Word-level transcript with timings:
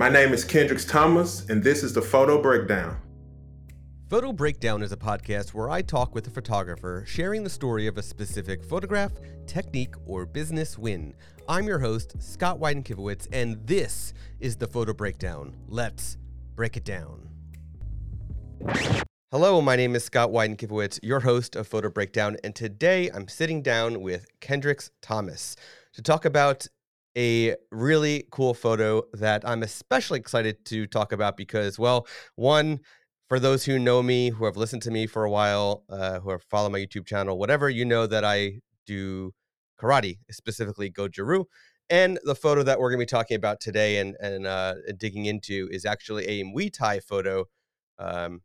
My 0.00 0.08
name 0.08 0.32
is 0.32 0.46
Kendrix 0.46 0.88
Thomas, 0.88 1.46
and 1.50 1.62
this 1.62 1.82
is 1.82 1.92
the 1.92 2.00
Photo 2.00 2.40
Breakdown. 2.40 2.96
Photo 4.08 4.32
Breakdown 4.32 4.82
is 4.82 4.92
a 4.92 4.96
podcast 4.96 5.50
where 5.50 5.68
I 5.68 5.82
talk 5.82 6.14
with 6.14 6.26
a 6.26 6.30
photographer 6.30 7.04
sharing 7.06 7.44
the 7.44 7.50
story 7.50 7.86
of 7.86 7.98
a 7.98 8.02
specific 8.02 8.64
photograph, 8.64 9.12
technique, 9.46 9.92
or 10.06 10.24
business 10.24 10.78
win. 10.78 11.12
I'm 11.50 11.66
your 11.66 11.80
host, 11.80 12.14
Scott 12.18 12.58
Wyden 12.58 12.82
Kivowitz, 12.82 13.28
and 13.30 13.58
this 13.66 14.14
is 14.40 14.56
the 14.56 14.66
Photo 14.66 14.94
Breakdown. 14.94 15.54
Let's 15.68 16.16
break 16.54 16.78
it 16.78 16.84
down. 16.84 17.28
Hello, 19.30 19.60
my 19.60 19.76
name 19.76 19.94
is 19.94 20.02
Scott 20.02 20.30
Wyden 20.30 20.56
Kivowitz, 20.56 20.98
your 21.02 21.20
host 21.20 21.54
of 21.56 21.68
Photo 21.68 21.90
Breakdown, 21.90 22.38
and 22.42 22.54
today 22.54 23.10
I'm 23.10 23.28
sitting 23.28 23.60
down 23.60 24.00
with 24.00 24.28
Kendrix 24.40 24.88
Thomas 25.02 25.56
to 25.92 26.00
talk 26.00 26.24
about 26.24 26.68
a 27.16 27.56
really 27.70 28.26
cool 28.30 28.54
photo 28.54 29.02
that 29.14 29.46
I'm 29.46 29.62
especially 29.62 30.18
excited 30.18 30.64
to 30.66 30.86
talk 30.86 31.12
about 31.12 31.36
because, 31.36 31.78
well, 31.78 32.06
one, 32.36 32.80
for 33.28 33.38
those 33.38 33.64
who 33.64 33.78
know 33.78 34.02
me, 34.02 34.30
who 34.30 34.44
have 34.44 34.56
listened 34.56 34.82
to 34.82 34.90
me 34.90 35.06
for 35.06 35.24
a 35.24 35.30
while, 35.30 35.84
uh, 35.88 36.20
who 36.20 36.30
have 36.30 36.42
followed 36.44 36.72
my 36.72 36.78
YouTube 36.78 37.06
channel, 37.06 37.38
whatever, 37.38 37.68
you 37.68 37.84
know 37.84 38.06
that 38.06 38.24
I 38.24 38.60
do 38.86 39.32
karate, 39.80 40.18
specifically 40.30 40.90
Goju-Ryu. 40.90 41.44
And 41.88 42.20
the 42.24 42.34
photo 42.36 42.62
that 42.62 42.78
we're 42.78 42.90
going 42.90 43.00
to 43.00 43.06
be 43.06 43.18
talking 43.18 43.36
about 43.36 43.60
today 43.60 43.98
and, 43.98 44.16
and 44.20 44.46
uh, 44.46 44.74
digging 44.96 45.26
into 45.26 45.68
is 45.72 45.84
actually 45.84 46.26
a 46.26 46.44
Muay 46.44 46.72
Thai 46.72 47.00
photo 47.00 47.46
um, 47.98 48.42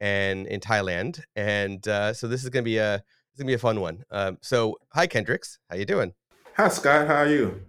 and 0.00 0.46
in 0.46 0.60
Thailand. 0.60 1.20
And 1.36 1.86
uh, 1.86 2.14
so 2.14 2.26
this 2.26 2.42
is 2.42 2.48
going 2.48 2.64
to 2.64 2.70
be 2.70 2.78
a 2.78 2.94
it's 2.94 3.40
going 3.40 3.46
to 3.46 3.50
be 3.50 3.54
a 3.54 3.58
fun 3.58 3.80
one. 3.80 4.04
Um, 4.10 4.38
so 4.42 4.76
hi, 4.92 5.06
Kendrix. 5.06 5.58
How 5.68 5.76
you 5.76 5.84
doing? 5.84 6.12
Hi, 6.56 6.68
Scott. 6.68 7.08
How 7.08 7.16
are 7.16 7.28
you? 7.28 7.62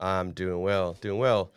I'm 0.00 0.32
doing 0.32 0.60
well, 0.60 0.94
doing 1.00 1.18
well. 1.18 1.52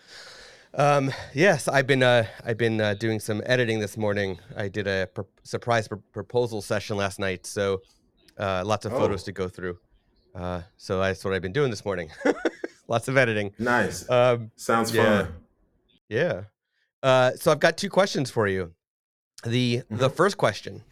Um, 0.74 1.12
yes, 1.34 1.68
I've 1.68 1.86
been 1.86 2.02
uh, 2.02 2.26
I've 2.46 2.58
been 2.58 2.80
uh, 2.80 2.94
doing 2.94 3.20
some 3.20 3.42
editing 3.46 3.80
this 3.80 3.98
morning. 3.98 4.40
I 4.56 4.70
did 4.70 4.88
a 4.88 5.10
pr- 5.14 5.22
surprise 5.44 5.88
pr- 5.88 5.96
proposal 6.14 6.62
session 6.62 6.96
last 6.96 7.20
night, 7.20 7.46
so 7.46 7.82
uh, 8.38 8.64
lots 8.66 8.86
of 8.86 8.94
oh. 8.94 9.00
photos 9.00 9.24
to 9.24 9.32
go 9.32 9.50
through. 9.50 9.78
Uh, 10.34 10.62
so 10.78 11.00
that's 11.00 11.26
what 11.26 11.34
I've 11.34 11.42
been 11.42 11.52
doing 11.52 11.72
this 11.72 11.84
morning. 11.84 12.10
lots 12.88 13.10
of 13.10 13.18
editing. 13.18 13.54
Nice. 13.60 14.10
Um, 14.10 14.52
Sounds 14.56 14.94
yeah. 14.94 15.24
fun. 15.24 15.34
Yeah. 16.08 16.42
Uh, 17.04 17.32
so 17.32 17.52
I've 17.52 17.60
got 17.60 17.78
two 17.78 17.90
questions 17.90 18.32
for 18.32 18.48
you. 18.48 18.74
The 19.44 19.78
mm-hmm. 19.78 19.98
the 19.98 20.10
first 20.10 20.38
question: 20.38 20.84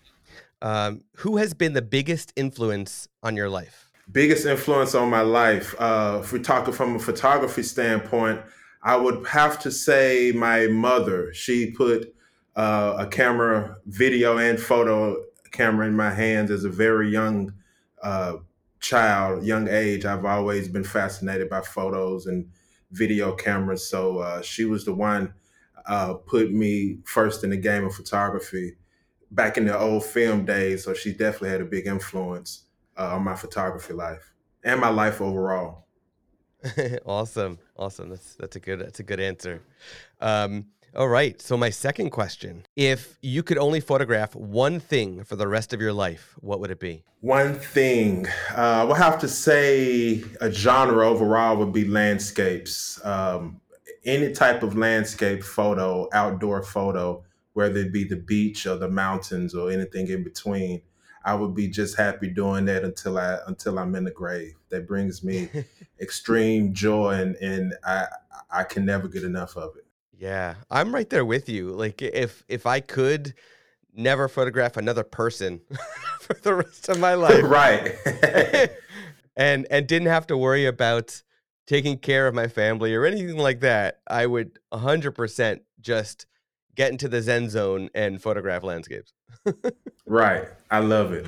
um, 0.61 1.03
Who 1.17 1.37
has 1.37 1.53
been 1.53 1.73
the 1.73 1.81
biggest 1.81 2.33
influence 2.35 3.07
on 3.23 3.37
your 3.37 3.49
life? 3.49 3.88
Biggest 4.11 4.45
influence 4.47 4.95
on 4.95 5.09
my 5.09 5.21
life. 5.21 5.75
Uh, 5.77 6.21
if 6.23 6.33
we're 6.33 6.39
talking 6.39 6.73
from 6.73 6.95
a 6.95 6.99
photography 6.99 7.61
standpoint, 7.61 8.41
I 8.81 8.95
would 8.95 9.27
have 9.27 9.59
to 9.59 9.71
say 9.71 10.31
my 10.31 10.65
mother. 10.67 11.31
She 11.33 11.71
put 11.71 12.15
uh, 12.55 12.95
a 12.97 13.05
camera, 13.05 13.77
video 13.85 14.37
and 14.37 14.59
photo 14.59 15.23
camera 15.51 15.85
in 15.87 15.95
my 15.95 16.09
hands 16.09 16.49
as 16.49 16.63
a 16.63 16.69
very 16.69 17.09
young 17.09 17.53
uh, 18.01 18.37
child, 18.79 19.43
young 19.43 19.67
age. 19.67 20.05
I've 20.05 20.25
always 20.25 20.69
been 20.69 20.83
fascinated 20.83 21.47
by 21.47 21.61
photos 21.61 22.25
and 22.25 22.49
video 22.91 23.35
cameras. 23.35 23.87
So 23.87 24.19
uh, 24.19 24.41
she 24.41 24.65
was 24.65 24.85
the 24.85 24.93
one 24.93 25.35
uh, 25.85 26.15
put 26.15 26.51
me 26.51 26.97
first 27.05 27.43
in 27.43 27.51
the 27.51 27.57
game 27.57 27.85
of 27.85 27.93
photography 27.93 28.77
back 29.29 29.57
in 29.57 29.65
the 29.65 29.77
old 29.77 30.03
film 30.03 30.45
days. 30.45 30.85
So 30.85 30.95
she 30.95 31.11
definitely 31.11 31.49
had 31.49 31.61
a 31.61 31.65
big 31.65 31.85
influence 31.85 32.63
uh, 32.99 33.15
on 33.15 33.23
my 33.23 33.35
photography 33.35 33.93
life 33.93 34.33
and 34.63 34.79
my 34.79 34.89
life 34.89 35.21
overall. 35.21 35.85
awesome, 37.05 37.57
awesome. 37.77 38.09
That's 38.09 38.35
that's 38.35 38.55
a 38.57 38.59
good 38.59 38.79
that's 38.79 38.99
a 38.99 39.03
good 39.03 39.19
answer. 39.19 39.61
Um, 40.19 40.65
all 40.95 41.07
right. 41.07 41.41
So 41.41 41.55
my 41.55 41.69
second 41.69 42.09
question: 42.09 42.65
If 42.75 43.17
you 43.21 43.43
could 43.43 43.57
only 43.57 43.79
photograph 43.79 44.35
one 44.35 44.79
thing 44.79 45.23
for 45.23 45.37
the 45.37 45.47
rest 45.47 45.73
of 45.73 45.79
your 45.79 45.93
life, 45.93 46.35
what 46.41 46.59
would 46.59 46.71
it 46.71 46.79
be? 46.79 47.03
One 47.21 47.55
thing. 47.55 48.27
Uh, 48.53 48.83
we'll 48.85 48.95
have 48.95 49.19
to 49.19 49.27
say 49.27 50.23
a 50.41 50.51
genre 50.51 51.07
overall 51.07 51.55
would 51.57 51.71
be 51.71 51.85
landscapes. 51.85 53.03
Um, 53.05 53.61
any 54.05 54.33
type 54.33 54.63
of 54.63 54.77
landscape 54.77 55.43
photo, 55.43 56.09
outdoor 56.13 56.63
photo, 56.63 57.23
whether 57.53 57.79
it 57.79 57.93
be 57.93 58.03
the 58.03 58.15
beach 58.15 58.65
or 58.65 58.77
the 58.77 58.89
mountains 58.89 59.53
or 59.53 59.71
anything 59.71 60.07
in 60.07 60.23
between. 60.23 60.81
I 61.25 61.35
would 61.35 61.53
be 61.53 61.67
just 61.67 61.97
happy 61.97 62.29
doing 62.29 62.65
that 62.65 62.83
until 62.83 63.17
I 63.17 63.37
until 63.47 63.79
I'm 63.79 63.95
in 63.95 64.03
the 64.03 64.11
grave. 64.11 64.55
That 64.69 64.87
brings 64.87 65.23
me 65.23 65.49
extreme 66.01 66.73
joy 66.73 67.15
and 67.15 67.35
and 67.37 67.73
I 67.85 68.07
I 68.49 68.63
can 68.63 68.85
never 68.85 69.07
get 69.07 69.23
enough 69.23 69.57
of 69.57 69.75
it. 69.75 69.85
Yeah, 70.17 70.55
I'm 70.69 70.93
right 70.93 71.09
there 71.09 71.25
with 71.25 71.49
you. 71.49 71.71
Like 71.71 72.01
if 72.01 72.43
if 72.47 72.65
I 72.65 72.79
could 72.79 73.33
never 73.93 74.27
photograph 74.27 74.77
another 74.77 75.03
person 75.03 75.61
for 76.21 76.35
the 76.41 76.55
rest 76.55 76.89
of 76.89 76.99
my 76.99 77.13
life. 77.13 77.43
right. 77.43 77.95
and 79.35 79.67
and 79.69 79.87
didn't 79.87 80.07
have 80.07 80.27
to 80.27 80.37
worry 80.37 80.65
about 80.65 81.21
taking 81.67 81.97
care 81.99 82.27
of 82.27 82.33
my 82.33 82.47
family 82.47 82.95
or 82.95 83.05
anything 83.05 83.37
like 83.37 83.59
that, 83.59 83.99
I 84.07 84.25
would 84.25 84.57
100% 84.73 85.59
just 85.79 86.25
get 86.75 86.91
into 86.91 87.07
the 87.07 87.21
zen 87.21 87.47
zone 87.49 87.89
and 87.93 88.19
photograph 88.21 88.63
landscapes. 88.63 89.13
Right. 90.05 90.47
I 90.69 90.79
love 90.79 91.13
it. 91.13 91.27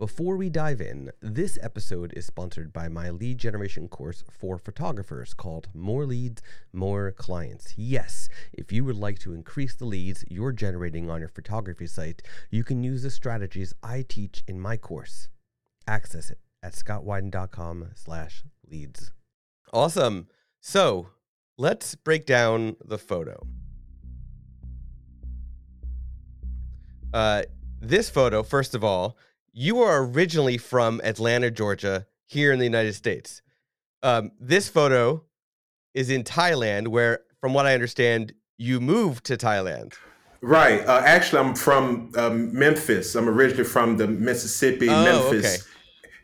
Before 0.00 0.36
we 0.36 0.50
dive 0.50 0.80
in, 0.80 1.12
this 1.22 1.56
episode 1.62 2.12
is 2.16 2.26
sponsored 2.26 2.72
by 2.72 2.88
my 2.88 3.10
lead 3.10 3.38
generation 3.38 3.86
course 3.88 4.24
for 4.28 4.58
photographers 4.58 5.32
called 5.34 5.68
More 5.72 6.04
Leads, 6.04 6.42
More 6.72 7.12
Clients. 7.12 7.74
Yes, 7.76 8.28
if 8.52 8.72
you 8.72 8.84
would 8.84 8.96
like 8.96 9.20
to 9.20 9.32
increase 9.32 9.74
the 9.74 9.84
leads 9.84 10.24
you're 10.28 10.52
generating 10.52 11.08
on 11.08 11.20
your 11.20 11.28
photography 11.28 11.86
site, 11.86 12.22
you 12.50 12.64
can 12.64 12.82
use 12.82 13.02
the 13.04 13.10
strategies 13.10 13.72
I 13.82 14.04
teach 14.06 14.42
in 14.48 14.60
my 14.60 14.76
course. 14.76 15.28
Access 15.86 16.28
it 16.28 16.38
at 16.60 16.72
scottwyden.com 16.72 17.90
slash 17.94 18.42
leads. 18.68 19.12
Awesome. 19.72 20.26
So 20.60 21.08
let's 21.56 21.94
break 21.94 22.26
down 22.26 22.76
the 22.84 22.98
photo. 22.98 23.46
Uh, 27.14 27.42
this 27.80 28.10
photo, 28.10 28.42
first 28.42 28.74
of 28.74 28.82
all, 28.82 29.16
you 29.52 29.80
are 29.80 30.04
originally 30.04 30.58
from 30.58 31.00
Atlanta, 31.04 31.48
Georgia, 31.48 32.06
here 32.26 32.52
in 32.52 32.58
the 32.58 32.64
United 32.64 32.94
States. 32.94 33.40
Um, 34.02 34.32
this 34.40 34.68
photo 34.68 35.22
is 35.94 36.10
in 36.10 36.24
Thailand, 36.24 36.88
where, 36.88 37.20
from 37.40 37.54
what 37.54 37.66
I 37.66 37.74
understand, 37.74 38.34
you 38.58 38.80
moved 38.80 39.24
to 39.26 39.36
Thailand. 39.36 39.94
Right. 40.40 40.84
Uh, 40.84 41.02
actually, 41.04 41.38
I'm 41.38 41.54
from 41.54 42.10
um, 42.16 42.52
Memphis. 42.52 43.14
I'm 43.14 43.28
originally 43.28 43.64
from 43.64 43.96
the 43.96 44.08
Mississippi, 44.08 44.88
oh, 44.88 45.04
Memphis 45.04 45.62
okay. 45.62 45.68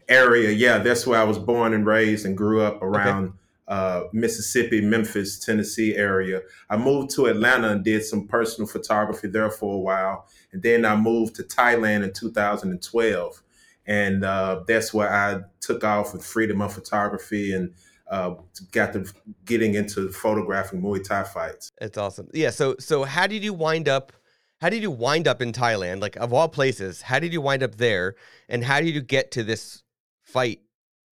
area. 0.09 0.51
Yeah, 0.51 0.79
that's 0.79 1.07
where 1.07 1.21
I 1.21 1.25
was 1.25 1.39
born 1.39 1.73
and 1.73 1.87
raised 1.87 2.27
and 2.27 2.37
grew 2.37 2.63
up 2.63 2.83
around 2.83 3.27
okay. 3.27 3.35
Uh, 3.71 4.09
Mississippi, 4.13 4.81
Memphis, 4.81 5.39
Tennessee 5.39 5.95
area. 5.95 6.43
I 6.69 6.77
moved 6.77 7.11
to 7.11 7.27
Atlanta 7.27 7.69
and 7.71 7.85
did 7.85 8.05
some 8.05 8.27
personal 8.27 8.67
photography 8.67 9.29
there 9.29 9.49
for 9.49 9.77
a 9.77 9.79
while. 9.79 10.27
And 10.53 10.61
then 10.61 10.85
I 10.85 10.97
moved 10.97 11.37
to 11.37 11.45
Thailand 11.45 12.03
in 12.03 12.13
2012. 12.13 13.43
And 13.87 14.25
uh, 14.25 14.65
that's 14.67 14.93
where 14.93 15.13
I 15.13 15.43
took 15.61 15.85
off 15.85 16.13
with 16.13 16.25
freedom 16.25 16.61
of 16.61 16.75
photography 16.75 17.55
and 17.55 17.73
uh, 18.11 18.35
got 18.73 18.93
to 18.95 19.07
getting 19.45 19.75
into 19.75 20.11
photographing 20.11 20.83
Muay 20.83 21.03
Thai 21.03 21.23
fights. 21.23 21.71
It's 21.81 21.97
awesome. 21.97 22.29
Yeah. 22.35 22.51
So, 22.51 22.75
so 22.81 23.05
how 23.05 23.29
did 23.29 23.45
you 23.45 23.55
wind 23.55 23.89
up? 23.89 24.13
How 24.61 24.69
did 24.69 24.83
you 24.83 24.91
wind 24.91 25.29
up 25.29 25.41
in 25.41 25.53
Thailand? 25.53 26.01
Like 26.01 26.17
of 26.17 26.33
all 26.33 26.49
places, 26.49 27.03
how 27.03 27.21
did 27.21 27.33
you 27.33 27.41
wind 27.41 27.63
up 27.63 27.77
there? 27.77 28.17
And 28.49 28.65
how 28.65 28.81
did 28.81 28.93
you 28.95 29.01
get 29.01 29.31
to 29.33 29.45
this 29.45 29.85
fight 30.23 30.61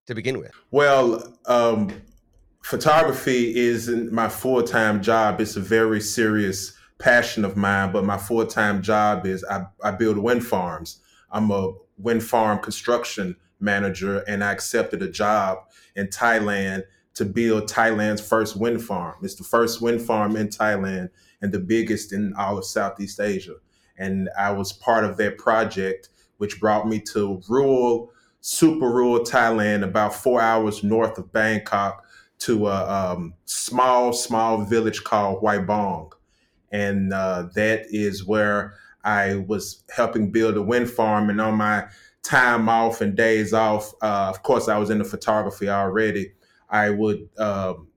to 0.07 0.15
begin 0.15 0.39
with? 0.39 0.51
Well, 0.71 1.33
um, 1.47 1.91
photography 2.65 3.55
isn't 3.55 4.11
my 4.11 4.27
full 4.27 4.63
time 4.63 4.99
job. 4.99 5.39
It's 5.39 5.55
a 5.55 5.59
very 5.59 6.01
serious 6.01 6.75
passion 6.97 7.45
of 7.45 7.55
mine, 7.55 7.91
but 7.91 8.03
my 8.03 8.17
full 8.17 8.43
time 8.47 8.81
job 8.81 9.27
is 9.27 9.45
I, 9.45 9.65
I 9.83 9.91
build 9.91 10.17
wind 10.17 10.43
farms. 10.43 10.99
I'm 11.29 11.51
a 11.51 11.73
wind 11.99 12.23
farm 12.23 12.57
construction 12.57 13.35
manager, 13.59 14.23
and 14.27 14.43
I 14.43 14.51
accepted 14.51 15.03
a 15.03 15.09
job 15.09 15.59
in 15.95 16.07
Thailand 16.07 16.83
to 17.13 17.23
build 17.23 17.69
Thailand's 17.69 18.27
first 18.27 18.57
wind 18.57 18.83
farm. 18.83 19.17
It's 19.21 19.35
the 19.35 19.43
first 19.43 19.79
wind 19.79 20.01
farm 20.01 20.35
in 20.35 20.47
Thailand 20.47 21.09
and 21.43 21.51
the 21.51 21.59
biggest 21.59 22.13
in 22.13 22.33
all 22.33 22.57
of 22.57 22.65
Southeast 22.65 23.19
Asia. 23.19 23.55
And 23.95 24.27
I 24.39 24.51
was 24.51 24.73
part 24.73 25.05
of 25.05 25.17
that 25.17 25.37
project, 25.37 26.09
which 26.37 26.59
brought 26.59 26.87
me 26.87 26.99
to 27.13 27.43
rural, 27.47 28.11
super 28.41 28.89
rural 28.89 29.19
Thailand, 29.19 29.83
about 29.83 30.15
four 30.15 30.41
hours 30.41 30.83
north 30.83 31.19
of 31.19 31.31
Bangkok, 31.31 32.04
to 32.39 32.67
a 32.67 33.13
um, 33.13 33.33
small, 33.45 34.13
small 34.13 34.63
village 34.65 35.03
called 35.03 35.41
Huay 35.41 35.65
Bong 35.65 36.11
and 36.75 37.13
uh, 37.13 37.47
that 37.55 37.85
is 37.89 38.25
where 38.25 38.73
I 39.05 39.35
was 39.47 39.83
helping 39.95 40.31
build 40.31 40.57
a 40.57 40.61
wind 40.61 40.89
farm. 40.89 41.29
And 41.29 41.39
on 41.39 41.55
my 41.55 41.85
time 42.21 42.67
off 42.67 42.99
and 42.99 43.15
days 43.15 43.53
off, 43.53 43.93
uh, 44.01 44.27
of 44.29 44.43
course, 44.43 44.67
I 44.67 44.77
was 44.77 44.89
into 44.89 45.05
photography 45.05 45.69
already. 45.69 46.33
I 46.69 46.89
would 46.89 47.29
um, 47.37 47.87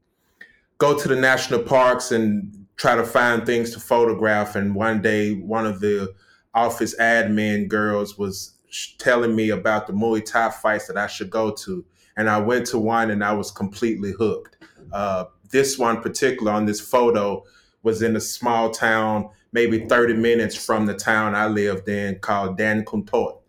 go 0.79 0.97
to 0.97 1.09
the 1.09 1.17
national 1.17 1.65
parks 1.65 2.13
and 2.13 2.67
try 2.77 2.95
to 2.95 3.05
find 3.05 3.45
things 3.45 3.73
to 3.73 3.81
photograph. 3.81 4.55
And 4.55 4.77
one 4.77 5.03
day, 5.03 5.35
one 5.35 5.67
of 5.67 5.81
the 5.81 6.15
office 6.55 6.95
admin 7.01 7.67
girls 7.67 8.17
was 8.17 8.55
telling 8.99 9.35
me 9.35 9.51
about 9.51 9.89
the 9.89 9.93
Muay 9.93 10.25
Thai 10.25 10.51
fights 10.51 10.87
that 10.87 10.97
I 10.97 11.09
should 11.09 11.31
go 11.31 11.51
to. 11.51 11.85
And 12.19 12.29
I 12.29 12.39
went 12.39 12.67
to 12.67 12.79
one 12.79 13.11
and 13.11 13.25
I 13.25 13.33
was 13.33 13.51
completely 13.51 14.13
hooked. 14.13 14.59
Uh, 14.93 15.25
this 15.51 15.79
one 15.79 16.03
particular 16.03 16.53
on 16.53 16.67
this 16.67 16.81
photo 16.81 17.45
was 17.83 18.03
in 18.03 18.15
a 18.17 18.21
small 18.21 18.71
town, 18.71 19.31
maybe 19.53 19.87
30 19.87 20.15
minutes 20.15 20.55
from 20.55 20.85
the 20.85 20.95
town 20.95 21.35
I 21.35 21.47
lived 21.47 21.89
in 21.89 22.19
called 22.19 22.59
Dan 22.59 22.85
Khun 22.85 23.09
Thot. 23.09 23.41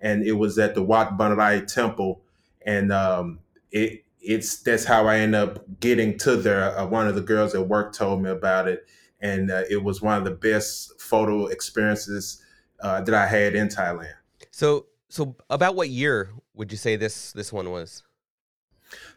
And 0.00 0.22
it 0.22 0.32
was 0.32 0.58
at 0.58 0.76
the 0.76 0.82
Wat 0.82 1.18
Banrai 1.18 1.66
Temple. 1.66 2.22
And 2.64 2.92
um, 2.92 3.40
it 3.72 4.04
it's 4.20 4.62
that's 4.62 4.84
how 4.84 5.06
I 5.06 5.18
end 5.18 5.34
up 5.34 5.80
getting 5.80 6.18
to 6.18 6.36
there. 6.36 6.78
Uh, 6.78 6.86
one 6.86 7.08
of 7.08 7.14
the 7.14 7.20
girls 7.20 7.54
at 7.54 7.66
work 7.66 7.94
told 7.94 8.22
me 8.22 8.30
about 8.30 8.68
it, 8.68 8.86
and 9.20 9.50
uh, 9.50 9.62
it 9.70 9.82
was 9.82 10.02
one 10.02 10.18
of 10.18 10.24
the 10.24 10.30
best 10.30 11.00
photo 11.00 11.46
experiences 11.46 12.42
uh, 12.80 13.00
that 13.00 13.14
I 13.14 13.26
had 13.26 13.54
in 13.54 13.68
Thailand. 13.68 14.12
So, 14.50 14.86
so 15.08 15.36
about 15.48 15.74
what 15.74 15.88
year 15.88 16.30
would 16.54 16.70
you 16.70 16.78
say 16.78 16.96
this 16.96 17.32
this 17.32 17.52
one 17.52 17.70
was? 17.70 18.02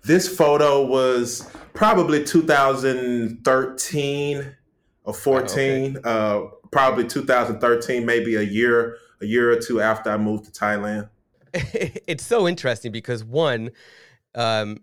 This 0.03 0.27
photo 0.27 0.85
was 0.85 1.49
probably 1.73 2.23
2013 2.23 4.55
or 5.05 5.13
14. 5.13 5.97
okay. 5.97 6.01
uh, 6.03 6.41
probably 6.71 7.07
2013, 7.07 8.05
maybe 8.05 8.35
a 8.35 8.41
year 8.41 8.97
a 9.21 9.25
year 9.25 9.51
or 9.51 9.55
two 9.55 9.81
after 9.81 10.11
I 10.11 10.17
moved 10.17 10.45
to 10.45 10.51
Thailand. 10.51 11.09
it's 11.53 12.25
so 12.25 12.47
interesting 12.47 12.91
because 12.91 13.23
one, 13.23 13.71
um, 14.35 14.79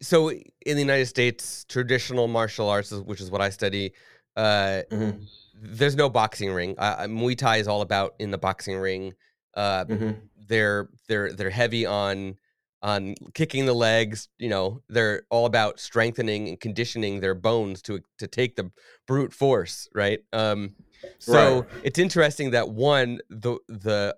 so 0.00 0.30
in 0.30 0.42
the 0.64 0.80
United 0.80 1.06
States, 1.06 1.64
traditional 1.68 2.28
martial 2.28 2.68
arts, 2.68 2.92
which 2.92 3.20
is 3.20 3.30
what 3.30 3.40
I 3.40 3.50
study, 3.50 3.92
uh, 4.36 4.82
mm-hmm. 4.90 5.22
there's 5.60 5.96
no 5.96 6.08
boxing 6.08 6.52
ring. 6.52 6.74
Uh, 6.78 7.06
Muay 7.08 7.36
Thai 7.36 7.58
is 7.58 7.68
all 7.68 7.82
about 7.82 8.14
in 8.18 8.30
the 8.30 8.38
boxing 8.38 8.78
ring. 8.78 9.12
Uh, 9.54 9.84
mm-hmm. 9.84 10.10
They're 10.46 10.88
they're 11.08 11.32
they're 11.32 11.50
heavy 11.50 11.84
on 11.84 12.36
on 12.82 13.14
kicking 13.34 13.66
the 13.66 13.72
legs. 13.72 14.28
You 14.38 14.48
know, 14.48 14.82
they're 14.88 15.22
all 15.30 15.46
about 15.46 15.80
strengthening 15.80 16.48
and 16.48 16.60
conditioning 16.60 17.20
their 17.20 17.34
bones 17.34 17.82
to 17.82 18.00
to 18.18 18.26
take 18.26 18.56
the 18.56 18.70
brute 19.06 19.32
force. 19.32 19.88
Right. 19.94 20.20
Um, 20.32 20.74
so 21.18 21.60
right. 21.60 21.68
it's 21.82 21.98
interesting 21.98 22.50
that 22.52 22.68
one 22.68 23.20
the 23.30 23.58
the 23.68 24.16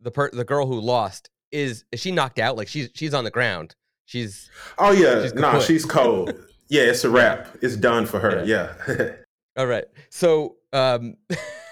the 0.00 0.10
per- 0.10 0.30
the 0.30 0.44
girl 0.44 0.66
who 0.66 0.80
lost 0.80 1.30
is 1.52 1.84
is 1.92 2.00
she 2.00 2.12
knocked 2.12 2.38
out? 2.38 2.56
Like 2.56 2.68
she's 2.68 2.90
she's 2.94 3.14
on 3.14 3.24
the 3.24 3.30
ground. 3.30 3.74
She's 4.04 4.50
oh 4.78 4.92
yeah, 4.92 5.22
she's 5.22 5.34
nah, 5.34 5.60
she's 5.60 5.84
cold. 5.84 6.32
yeah, 6.68 6.82
it's 6.82 7.04
a 7.04 7.10
wrap. 7.10 7.48
It's 7.60 7.76
done 7.76 8.06
for 8.06 8.20
her. 8.20 8.42
Yeah. 8.44 8.74
yeah. 8.88 9.10
All 9.56 9.66
right. 9.66 9.84
So 10.10 10.56
um 10.72 11.16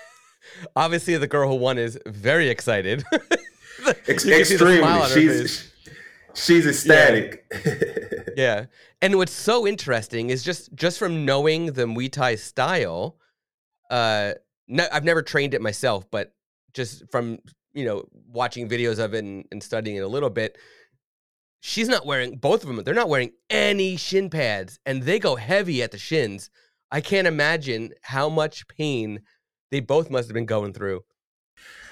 obviously 0.76 1.16
the 1.16 1.26
girl 1.26 1.48
who 1.48 1.56
won 1.56 1.78
is 1.78 1.98
very 2.06 2.48
excited. 2.48 3.04
extremely. 4.08 5.08
She's 5.08 5.72
she's 6.36 6.66
ecstatic. 6.66 7.44
Yeah. 7.64 7.74
yeah. 8.36 8.64
And 9.02 9.16
what's 9.16 9.32
so 9.32 9.66
interesting 9.66 10.30
is 10.30 10.42
just 10.42 10.74
just 10.74 10.98
from 10.98 11.24
knowing 11.24 11.66
the 11.72 11.84
Muay 11.84 12.10
Thai 12.10 12.36
style, 12.36 13.16
uh 13.90 14.32
no, 14.68 14.86
I've 14.92 15.04
never 15.04 15.22
trained 15.22 15.54
it 15.54 15.62
myself, 15.62 16.10
but 16.10 16.34
just 16.72 17.04
from 17.10 17.38
you 17.72 17.84
know 17.84 18.04
watching 18.28 18.68
videos 18.68 18.98
of 18.98 19.14
it 19.14 19.24
and, 19.24 19.44
and 19.50 19.62
studying 19.62 19.96
it 19.96 20.00
a 20.00 20.08
little 20.08 20.30
bit, 20.30 20.58
she's 21.60 21.88
not 21.88 22.06
wearing 22.06 22.36
both 22.36 22.62
of 22.62 22.68
them. 22.68 22.82
They're 22.84 22.94
not 22.94 23.08
wearing 23.08 23.32
any 23.50 23.96
shin 23.96 24.30
pads, 24.30 24.78
and 24.86 25.02
they 25.02 25.18
go 25.18 25.36
heavy 25.36 25.82
at 25.82 25.90
the 25.90 25.98
shins. 25.98 26.50
I 26.90 27.00
can't 27.00 27.26
imagine 27.26 27.92
how 28.02 28.28
much 28.28 28.68
pain 28.68 29.20
they 29.70 29.80
both 29.80 30.10
must 30.10 30.28
have 30.28 30.34
been 30.34 30.46
going 30.46 30.72
through. 30.72 31.00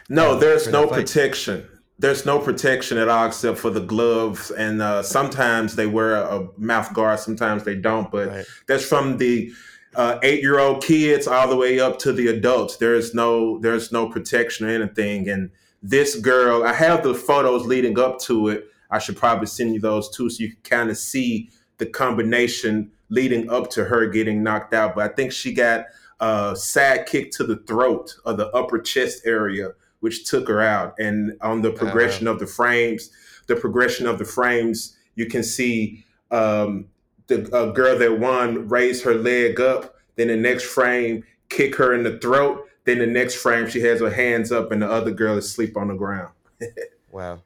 No, 0.08 0.38
there's 0.38 0.68
no 0.68 0.86
protection. 0.86 1.66
There's 1.98 2.26
no 2.26 2.38
protection 2.40 2.98
at 2.98 3.08
all 3.08 3.26
except 3.26 3.58
for 3.58 3.70
the 3.70 3.80
gloves, 3.80 4.50
and 4.50 4.82
uh, 4.82 5.02
sometimes 5.02 5.76
they 5.76 5.86
wear 5.86 6.16
a 6.16 6.48
mouth 6.58 6.92
guard, 6.92 7.20
sometimes 7.20 7.64
they 7.64 7.76
don't. 7.76 8.10
But 8.10 8.28
right. 8.28 8.46
that's 8.66 8.84
from 8.84 9.18
the 9.18 9.52
uh, 9.94 10.18
eight-year-old 10.22 10.82
kids 10.82 11.28
all 11.28 11.48
the 11.48 11.56
way 11.56 11.78
up 11.78 12.00
to 12.00 12.12
the 12.12 12.26
adults. 12.26 12.78
There's 12.78 13.14
no 13.14 13.60
there's 13.60 13.92
no 13.92 14.08
protection 14.08 14.66
or 14.66 14.70
anything. 14.70 15.28
And 15.28 15.50
this 15.82 16.16
girl, 16.16 16.64
I 16.64 16.72
have 16.72 17.04
the 17.04 17.14
photos 17.14 17.66
leading 17.66 17.98
up 17.98 18.18
to 18.22 18.48
it. 18.48 18.66
I 18.90 18.98
should 18.98 19.16
probably 19.16 19.46
send 19.46 19.74
you 19.74 19.80
those 19.80 20.10
too, 20.10 20.28
so 20.30 20.42
you 20.42 20.48
can 20.48 20.62
kind 20.62 20.90
of 20.90 20.98
see 20.98 21.50
the 21.78 21.86
combination 21.86 22.90
leading 23.08 23.50
up 23.50 23.70
to 23.70 23.84
her 23.84 24.06
getting 24.08 24.42
knocked 24.42 24.74
out. 24.74 24.94
But 24.96 25.10
I 25.10 25.14
think 25.14 25.30
she 25.30 25.52
got 25.52 25.86
a 26.20 26.54
sad 26.56 27.06
kick 27.06 27.30
to 27.32 27.44
the 27.44 27.56
throat 27.56 28.16
or 28.24 28.34
the 28.34 28.48
upper 28.48 28.78
chest 28.78 29.22
area, 29.26 29.72
which 30.04 30.26
took 30.26 30.46
her 30.48 30.60
out. 30.60 30.94
And 30.98 31.32
on 31.40 31.62
the 31.62 31.70
progression 31.70 32.26
uh-huh. 32.26 32.34
of 32.34 32.40
the 32.40 32.46
frames, 32.46 33.08
the 33.46 33.56
progression 33.56 34.06
of 34.06 34.18
the 34.18 34.26
frames, 34.26 34.94
you 35.14 35.24
can 35.24 35.42
see 35.42 36.04
um, 36.30 36.88
the 37.26 37.50
uh, 37.56 37.72
girl 37.72 37.98
that 37.98 38.20
won 38.20 38.68
raise 38.68 39.02
her 39.02 39.14
leg 39.14 39.58
up. 39.62 39.94
Then 40.16 40.28
the 40.28 40.36
next 40.36 40.64
frame, 40.64 41.24
kick 41.48 41.76
her 41.76 41.94
in 41.94 42.02
the 42.02 42.18
throat. 42.18 42.68
Then 42.84 42.98
the 42.98 43.06
next 43.06 43.36
frame, 43.36 43.66
she 43.66 43.80
has 43.80 44.00
her 44.00 44.10
hands 44.10 44.52
up, 44.52 44.72
and 44.72 44.82
the 44.82 44.90
other 44.90 45.10
girl 45.10 45.38
is 45.38 45.46
asleep 45.46 45.74
on 45.74 45.88
the 45.88 45.94
ground. 45.94 46.34
wow. 47.10 47.40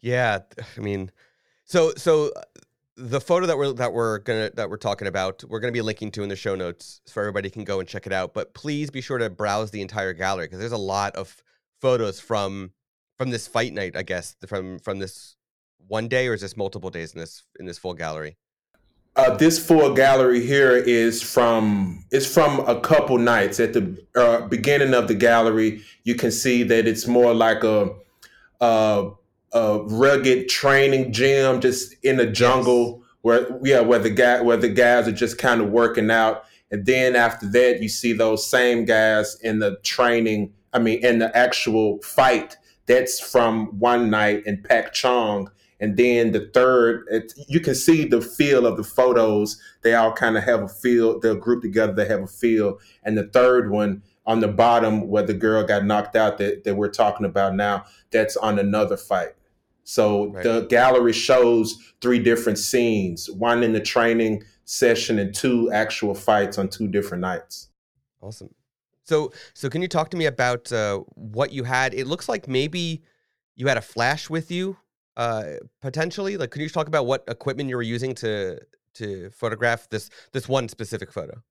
Yeah, 0.00 0.38
I 0.74 0.80
mean, 0.80 1.10
so 1.66 1.92
so 1.98 2.32
uh, 2.34 2.40
the 2.96 3.20
photo 3.20 3.44
that 3.44 3.58
we're 3.58 3.74
that 3.74 3.92
we're 3.92 4.20
gonna 4.20 4.50
that 4.54 4.70
we're 4.70 4.78
talking 4.78 5.08
about, 5.08 5.44
we're 5.44 5.60
gonna 5.60 5.72
be 5.72 5.82
linking 5.82 6.10
to 6.12 6.22
in 6.22 6.30
the 6.30 6.36
show 6.36 6.54
notes 6.54 7.02
so 7.04 7.20
everybody 7.20 7.50
can 7.50 7.64
go 7.64 7.80
and 7.80 7.88
check 7.88 8.06
it 8.06 8.14
out. 8.14 8.32
But 8.32 8.54
please 8.54 8.88
be 8.88 9.02
sure 9.02 9.18
to 9.18 9.28
browse 9.28 9.70
the 9.70 9.82
entire 9.82 10.14
gallery 10.14 10.46
because 10.46 10.58
there's 10.58 10.72
a 10.72 10.78
lot 10.78 11.14
of 11.16 11.42
photos 11.82 12.20
from 12.20 12.72
from 13.18 13.30
this 13.30 13.46
fight 13.46 13.74
night. 13.74 13.96
I 13.96 14.02
guess 14.02 14.36
from 14.46 14.78
from 14.78 15.00
this 15.00 15.36
one 15.88 16.08
day 16.08 16.28
or 16.28 16.34
is 16.34 16.40
this 16.40 16.56
multiple 16.56 16.88
days 16.88 17.12
in 17.12 17.20
this 17.20 17.42
in 17.60 17.66
this 17.66 17.76
full 17.76 17.94
gallery? 17.94 18.38
Uh, 19.14 19.36
this 19.36 19.64
full 19.64 19.92
gallery 19.92 20.44
here 20.44 20.74
is 20.74 21.22
from 21.22 22.02
it's 22.10 22.24
from 22.24 22.60
a 22.60 22.80
couple 22.80 23.18
nights. 23.18 23.60
At 23.60 23.74
the 23.74 24.02
uh, 24.16 24.46
beginning 24.48 24.94
of 24.94 25.06
the 25.06 25.14
gallery, 25.14 25.82
you 26.04 26.14
can 26.14 26.30
see 26.30 26.62
that 26.62 26.86
it's 26.86 27.06
more 27.06 27.34
like 27.34 27.62
a, 27.62 27.90
a, 28.62 29.10
a 29.52 29.82
rugged 29.82 30.48
training 30.48 31.12
gym, 31.12 31.60
just 31.60 31.94
in 32.02 32.16
the 32.16 32.26
jungle, 32.26 33.00
yes. 33.02 33.10
where 33.20 33.58
yeah, 33.62 33.80
where 33.80 33.98
the 33.98 34.08
guy 34.08 34.40
where 34.40 34.56
the 34.56 34.70
guys 34.70 35.06
are 35.06 35.12
just 35.12 35.36
kind 35.36 35.60
of 35.60 35.68
working 35.68 36.10
out. 36.10 36.44
And 36.70 36.86
then 36.86 37.14
after 37.14 37.46
that, 37.50 37.82
you 37.82 37.90
see 37.90 38.14
those 38.14 38.46
same 38.46 38.86
guys 38.86 39.36
in 39.42 39.58
the 39.58 39.76
training. 39.82 40.54
I 40.72 40.78
mean, 40.78 41.04
in 41.04 41.18
the 41.18 41.36
actual 41.36 42.00
fight. 42.02 42.56
That's 42.86 43.20
from 43.20 43.78
one 43.78 44.10
night 44.10 44.44
in 44.44 44.60
Pak 44.62 44.92
Chong 44.92 45.48
and 45.82 45.96
then 45.96 46.30
the 46.30 46.48
third, 46.54 47.08
it, 47.10 47.32
you 47.48 47.58
can 47.58 47.74
see 47.74 48.04
the 48.04 48.20
feel 48.20 48.66
of 48.66 48.76
the 48.76 48.84
photos. 48.84 49.60
They 49.82 49.94
all 49.94 50.12
kind 50.12 50.38
of 50.38 50.44
have 50.44 50.62
a 50.62 50.68
feel. 50.68 51.18
They're 51.18 51.34
grouped 51.34 51.64
together. 51.64 51.92
They 51.92 52.06
have 52.06 52.22
a 52.22 52.28
feel. 52.28 52.78
And 53.02 53.18
the 53.18 53.26
third 53.26 53.68
one 53.68 54.04
on 54.24 54.38
the 54.38 54.46
bottom, 54.46 55.08
where 55.08 55.24
the 55.24 55.34
girl 55.34 55.64
got 55.64 55.84
knocked 55.84 56.14
out, 56.14 56.38
that, 56.38 56.62
that 56.62 56.76
we're 56.76 56.88
talking 56.88 57.26
about 57.26 57.56
now, 57.56 57.84
that's 58.12 58.36
on 58.36 58.60
another 58.60 58.96
fight. 58.96 59.34
So 59.82 60.28
right. 60.28 60.44
the 60.44 60.66
gallery 60.70 61.12
shows 61.12 61.76
three 62.00 62.20
different 62.20 62.58
scenes: 62.58 63.28
one 63.28 63.64
in 63.64 63.72
the 63.72 63.80
training 63.80 64.44
session 64.64 65.18
and 65.18 65.34
two 65.34 65.72
actual 65.72 66.14
fights 66.14 66.58
on 66.58 66.68
two 66.68 66.86
different 66.86 67.22
nights. 67.22 67.70
Awesome. 68.20 68.54
So, 69.04 69.32
so 69.54 69.68
can 69.68 69.82
you 69.82 69.88
talk 69.88 70.10
to 70.10 70.16
me 70.16 70.26
about 70.26 70.70
uh, 70.72 70.98
what 71.14 71.52
you 71.52 71.64
had? 71.64 71.92
It 71.94 72.06
looks 72.06 72.28
like 72.28 72.46
maybe 72.48 73.02
you 73.56 73.66
had 73.66 73.76
a 73.76 73.82
flash 73.82 74.30
with 74.30 74.50
you 74.50 74.76
uh 75.16 75.44
potentially. 75.80 76.36
Like 76.36 76.50
can 76.50 76.62
you 76.62 76.68
talk 76.68 76.88
about 76.88 77.06
what 77.06 77.24
equipment 77.28 77.68
you 77.68 77.76
were 77.76 77.82
using 77.82 78.14
to 78.16 78.58
to 78.94 79.30
photograph 79.30 79.88
this 79.88 80.10
this 80.32 80.48
one 80.48 80.68
specific 80.68 81.12
photo? 81.12 81.42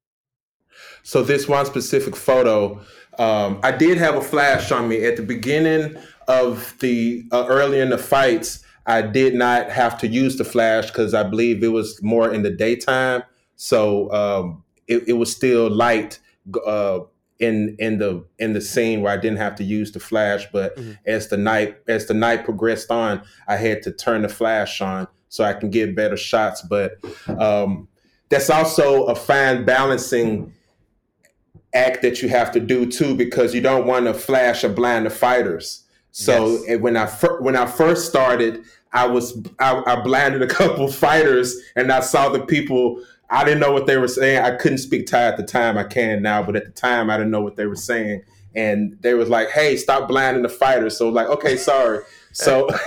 So 1.03 1.23
this 1.23 1.47
one 1.47 1.65
specific 1.65 2.15
photo 2.15 2.81
um 3.19 3.59
i 3.61 3.71
did 3.71 3.97
have 3.97 4.15
a 4.15 4.21
flash 4.21 4.71
on 4.71 4.87
me. 4.87 5.05
At 5.05 5.17
the 5.17 5.23
beginning 5.23 5.95
of 6.27 6.75
the 6.79 7.25
uh, 7.31 7.45
early 7.47 7.79
in 7.79 7.89
the 7.89 7.97
fights 7.97 8.63
i 8.87 9.01
did 9.01 9.35
not 9.35 9.69
have 9.69 9.97
to 9.99 10.07
use 10.07 10.37
the 10.37 10.45
flash 10.45 10.87
because 10.87 11.13
i 11.13 11.23
believe 11.23 11.63
it 11.63 11.71
was 11.71 12.01
more 12.01 12.33
in 12.33 12.41
the 12.41 12.51
daytime. 12.51 13.23
So 13.57 14.11
um 14.11 14.63
it, 14.87 15.09
it 15.09 15.13
was 15.13 15.31
still 15.31 15.69
light 15.69 16.19
uh 16.65 17.01
in 17.41 17.75
in 17.79 17.97
the 17.97 18.23
in 18.39 18.53
the 18.53 18.61
scene 18.61 19.01
where 19.01 19.11
I 19.11 19.17
didn't 19.17 19.39
have 19.39 19.55
to 19.55 19.63
use 19.63 19.91
the 19.91 19.99
flash, 19.99 20.45
but 20.53 20.77
mm-hmm. 20.77 20.93
as 21.05 21.27
the 21.27 21.37
night 21.37 21.77
as 21.87 22.05
the 22.05 22.13
night 22.13 22.45
progressed 22.45 22.91
on, 22.91 23.23
I 23.47 23.57
had 23.57 23.81
to 23.83 23.91
turn 23.91 24.21
the 24.21 24.29
flash 24.29 24.79
on 24.79 25.07
so 25.27 25.43
I 25.43 25.53
can 25.53 25.69
get 25.69 25.95
better 25.95 26.15
shots. 26.15 26.61
But 26.61 26.93
um, 27.27 27.87
that's 28.29 28.49
also 28.49 29.05
a 29.05 29.15
fine 29.15 29.65
balancing 29.65 30.53
act 31.73 32.03
that 32.03 32.21
you 32.21 32.29
have 32.29 32.51
to 32.51 32.59
do 32.59 32.85
too, 32.85 33.15
because 33.15 33.55
you 33.55 33.61
don't 33.61 33.87
want 33.87 34.05
to 34.05 34.13
flash 34.13 34.63
or 34.63 34.69
blind 34.69 35.07
the 35.07 35.09
fighters. 35.09 35.83
So 36.11 36.61
yes. 36.67 36.79
when 36.79 36.95
I 36.95 37.07
fir- 37.07 37.41
when 37.41 37.55
I 37.55 37.65
first 37.65 38.07
started, 38.07 38.63
I 38.93 39.07
was 39.07 39.35
I, 39.59 39.81
I 39.87 40.01
blinded 40.01 40.43
a 40.43 40.47
couple 40.59 40.87
fighters, 40.91 41.55
and 41.75 41.91
I 41.91 42.01
saw 42.01 42.29
the 42.29 42.45
people 42.45 43.01
I 43.31 43.45
didn't 43.45 43.61
know 43.61 43.71
what 43.71 43.87
they 43.87 43.97
were 43.97 44.09
saying. 44.09 44.43
I 44.43 44.55
couldn't 44.57 44.79
speak 44.79 45.07
Thai 45.07 45.23
at 45.23 45.37
the 45.37 45.43
time. 45.43 45.77
I 45.77 45.85
can 45.85 46.21
now, 46.21 46.43
but 46.43 46.57
at 46.57 46.65
the 46.65 46.71
time, 46.71 47.09
I 47.09 47.17
didn't 47.17 47.31
know 47.31 47.41
what 47.41 47.55
they 47.55 47.65
were 47.65 47.75
saying. 47.75 48.23
And 48.53 48.97
they 48.99 49.13
was 49.13 49.29
like, 49.29 49.49
"Hey, 49.51 49.77
stop 49.77 50.09
blinding 50.09 50.43
the 50.43 50.49
fighters." 50.49 50.97
So 50.97 51.07
like, 51.07 51.27
okay, 51.27 51.55
sorry. 51.55 52.03
So 52.33 52.67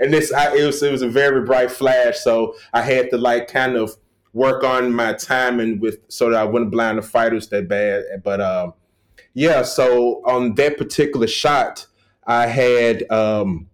and 0.00 0.12
this, 0.12 0.32
I, 0.32 0.56
it 0.56 0.64
was 0.64 0.82
it 0.82 0.90
was 0.90 1.02
a 1.02 1.08
very 1.08 1.44
bright 1.44 1.70
flash. 1.70 2.18
So 2.20 2.56
I 2.72 2.80
had 2.80 3.10
to 3.10 3.18
like 3.18 3.48
kind 3.48 3.76
of 3.76 3.94
work 4.32 4.64
on 4.64 4.92
my 4.92 5.12
timing 5.12 5.80
with 5.80 5.98
so 6.08 6.30
that 6.30 6.40
I 6.40 6.44
wouldn't 6.44 6.70
blind 6.70 6.98
the 6.98 7.02
fighters 7.02 7.48
that 7.48 7.68
bad. 7.68 8.04
But 8.24 8.40
um, 8.40 8.74
yeah, 9.34 9.62
so 9.62 10.22
on 10.24 10.54
that 10.54 10.78
particular 10.78 11.26
shot, 11.26 11.86
I 12.26 12.46
had 12.46 13.10
um, 13.10 13.68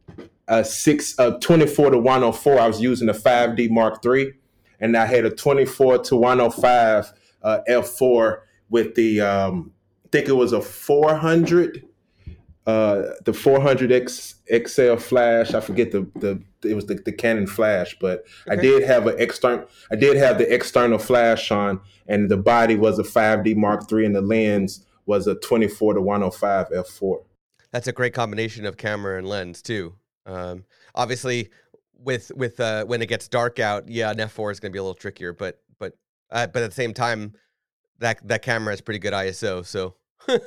a 0.49 0.65
six, 0.65 1.19
a 1.19 1.39
24 1.39 1.91
to 1.91 1.99
104. 1.99 2.59
I 2.59 2.67
was 2.67 2.81
using 2.81 3.09
a 3.09 3.15
5D 3.15 3.71
Mark 3.71 4.05
III, 4.05 4.33
and 4.83 4.97
I 4.97 5.07
had 5.07 5.25
a 5.25 5.31
24 5.31 5.99
to 5.99 6.17
105 6.17 7.13
uh, 7.43 7.61
F4 7.69 8.41
with 8.69 8.95
the, 8.97 9.21
um, 9.21 9.73
I 10.05 10.09
think 10.11 10.29
it 10.29 10.33
was 10.33 10.53
a 10.53 10.61
400, 10.61 11.89
uh, 12.67 13.03
the 13.25 13.33
400 13.33 13.93
X 13.93 14.35
XL 14.53 14.97
flash. 14.97 15.55
I 15.55 15.61
forget 15.61 15.91
the 15.91 16.03
the 16.17 16.43
it 16.65 16.75
was 16.75 16.87
the, 16.87 16.95
the 16.95 17.11
Canon 17.11 17.49
flash, 17.49 17.97
but 17.99 18.25
okay. 18.47 18.53
I 18.53 18.57
did 18.57 18.85
have 18.85 19.07
an 19.09 19.17
external. 19.19 19.67
I 19.91 19.97
did 19.97 20.17
have 20.17 20.39
the 20.39 20.53
external 20.53 20.99
flash 20.99 21.51
on, 21.51 21.81
and 22.07 22.31
the 22.31 22.37
body 22.37 22.77
was 22.77 23.01
a 23.01 23.03
5D 23.03 23.57
Mark 23.57 23.91
III, 23.91 24.07
and 24.07 24.15
the 24.15 24.23
lens 24.23 24.87
was 25.07 25.27
a 25.27 25.35
24 25.35 25.95
to 25.95 26.01
105 26.01 26.69
f4. 26.69 27.25
That's 27.73 27.89
a 27.89 27.93
great 27.93 28.15
combination 28.15 28.65
of 28.65 28.77
camera 28.77 29.19
and 29.19 29.27
lens 29.27 29.61
too. 29.61 29.95
Um, 30.25 30.65
obviously, 30.95 31.51
with 32.03 32.33
with 32.35 32.61
uh, 32.61 32.85
when 32.85 33.03
it 33.03 33.07
gets 33.07 33.29
dark 33.29 33.59
out, 33.59 33.89
yeah, 33.89 34.11
an 34.11 34.19
f4 34.19 34.53
is 34.53 34.61
going 34.61 34.71
to 34.71 34.75
be 34.75 34.79
a 34.79 34.83
little 34.83 34.95
trickier, 34.95 35.33
but 35.33 35.61
but 35.79 35.97
uh, 36.31 36.47
but 36.47 36.63
at 36.63 36.71
the 36.71 36.75
same 36.75 36.95
time, 36.95 37.35
that 37.99 38.27
that 38.29 38.43
camera 38.43 38.73
has 38.73 38.81
pretty 38.81 38.99
good 38.99 39.13
ISO, 39.13 39.65
so 39.65 39.95
yes, 40.29 40.41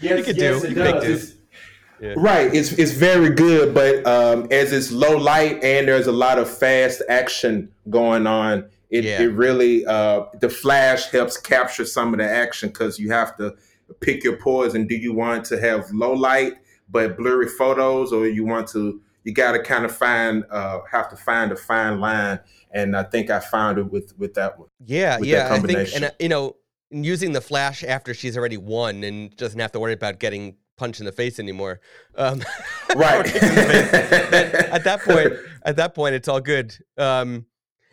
you 0.00 0.22
could 0.22 0.36
yes, 0.36 0.62
do. 0.62 0.68
You 0.68 0.74
can 0.74 1.00
do. 1.00 1.20
Yeah. 2.00 2.14
Right, 2.16 2.54
it's 2.54 2.72
it's 2.72 2.92
very 2.92 3.30
good, 3.30 3.74
but 3.74 4.06
um, 4.06 4.46
as 4.52 4.72
it's 4.72 4.92
low 4.92 5.16
light 5.16 5.62
and 5.64 5.88
there's 5.88 6.06
a 6.06 6.12
lot 6.12 6.38
of 6.38 6.48
fast 6.48 7.02
action 7.08 7.72
going 7.90 8.24
on, 8.26 8.66
it, 8.90 9.02
yeah. 9.02 9.20
it 9.20 9.32
really 9.32 9.84
uh, 9.84 10.26
the 10.40 10.48
flash 10.48 11.10
helps 11.10 11.36
capture 11.36 11.84
some 11.84 12.14
of 12.14 12.18
the 12.18 12.28
action 12.28 12.68
because 12.68 13.00
you 13.00 13.10
have 13.10 13.36
to 13.38 13.56
pick 14.00 14.22
your 14.22 14.36
poison. 14.36 14.86
Do 14.86 14.94
you 14.94 15.12
want 15.12 15.44
to 15.46 15.60
have 15.60 15.90
low 15.90 16.12
light 16.12 16.54
but 16.88 17.16
blurry 17.16 17.48
photos, 17.48 18.12
or 18.12 18.28
you 18.28 18.44
want 18.44 18.68
to? 18.68 19.00
You 19.28 19.34
got 19.34 19.52
to 19.52 19.62
kind 19.62 19.84
of 19.84 19.94
find, 19.94 20.42
uh, 20.50 20.80
have 20.90 21.10
to 21.10 21.16
find 21.16 21.52
a 21.52 21.56
fine 21.56 22.00
line, 22.00 22.40
and 22.70 22.96
I 22.96 23.02
think 23.02 23.28
I 23.28 23.40
found 23.40 23.76
it 23.76 23.92
with 23.92 24.18
with 24.18 24.32
that 24.34 24.58
one. 24.58 24.70
Yeah, 24.86 25.18
yeah, 25.20 25.52
I 25.52 25.58
think, 25.58 25.94
and 25.94 26.04
uh, 26.04 26.10
you 26.18 26.30
know, 26.30 26.56
using 26.90 27.32
the 27.32 27.42
flash 27.42 27.84
after 27.84 28.14
she's 28.14 28.38
already 28.38 28.56
won 28.56 29.04
and 29.04 29.36
doesn't 29.36 29.60
have 29.60 29.72
to 29.72 29.80
worry 29.80 29.92
about 29.92 30.18
getting 30.18 30.56
punched 30.78 31.00
in 31.00 31.04
the 31.04 31.12
face 31.12 31.38
anymore. 31.38 31.80
Um, 32.16 32.40
right. 32.96 33.26
at 33.26 34.84
that 34.84 35.02
point, 35.04 35.34
at 35.62 35.76
that 35.76 35.94
point, 35.94 36.14
it's 36.14 36.28
all 36.28 36.40
good. 36.40 36.74
Um, 36.96 37.44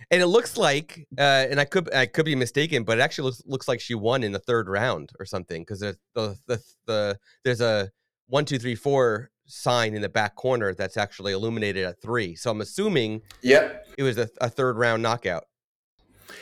and 0.10 0.22
it 0.22 0.28
looks 0.28 0.56
like, 0.56 1.06
uh, 1.18 1.48
and 1.50 1.60
I 1.60 1.66
could 1.66 1.94
I 1.94 2.06
could 2.06 2.24
be 2.24 2.36
mistaken, 2.36 2.86
but 2.86 2.98
it 2.98 3.02
actually 3.02 3.26
looks 3.26 3.42
looks 3.46 3.68
like 3.68 3.82
she 3.82 3.94
won 3.94 4.24
in 4.24 4.32
the 4.32 4.40
third 4.40 4.70
round 4.70 5.12
or 5.20 5.26
something 5.26 5.64
because 5.64 5.82
the, 5.82 5.98
the 6.14 6.38
the 6.48 6.64
the 6.86 7.20
there's 7.44 7.60
a 7.60 7.92
one 8.28 8.46
two 8.46 8.58
three 8.58 8.76
four 8.76 9.32
sign 9.46 9.94
in 9.94 10.02
the 10.02 10.10
back 10.10 10.36
corner 10.36 10.74
that's 10.74 10.98
actually 10.98 11.34
illuminated 11.34 11.86
at 11.86 12.02
three. 12.02 12.36
So 12.36 12.52
I'm 12.52 12.62
assuming, 12.62 13.22
yep, 13.42 13.86
it 13.98 14.04
was 14.04 14.18
a, 14.18 14.30
a 14.42 14.50
third 14.50 14.78
round 14.78 15.04
knockout. 15.04 15.46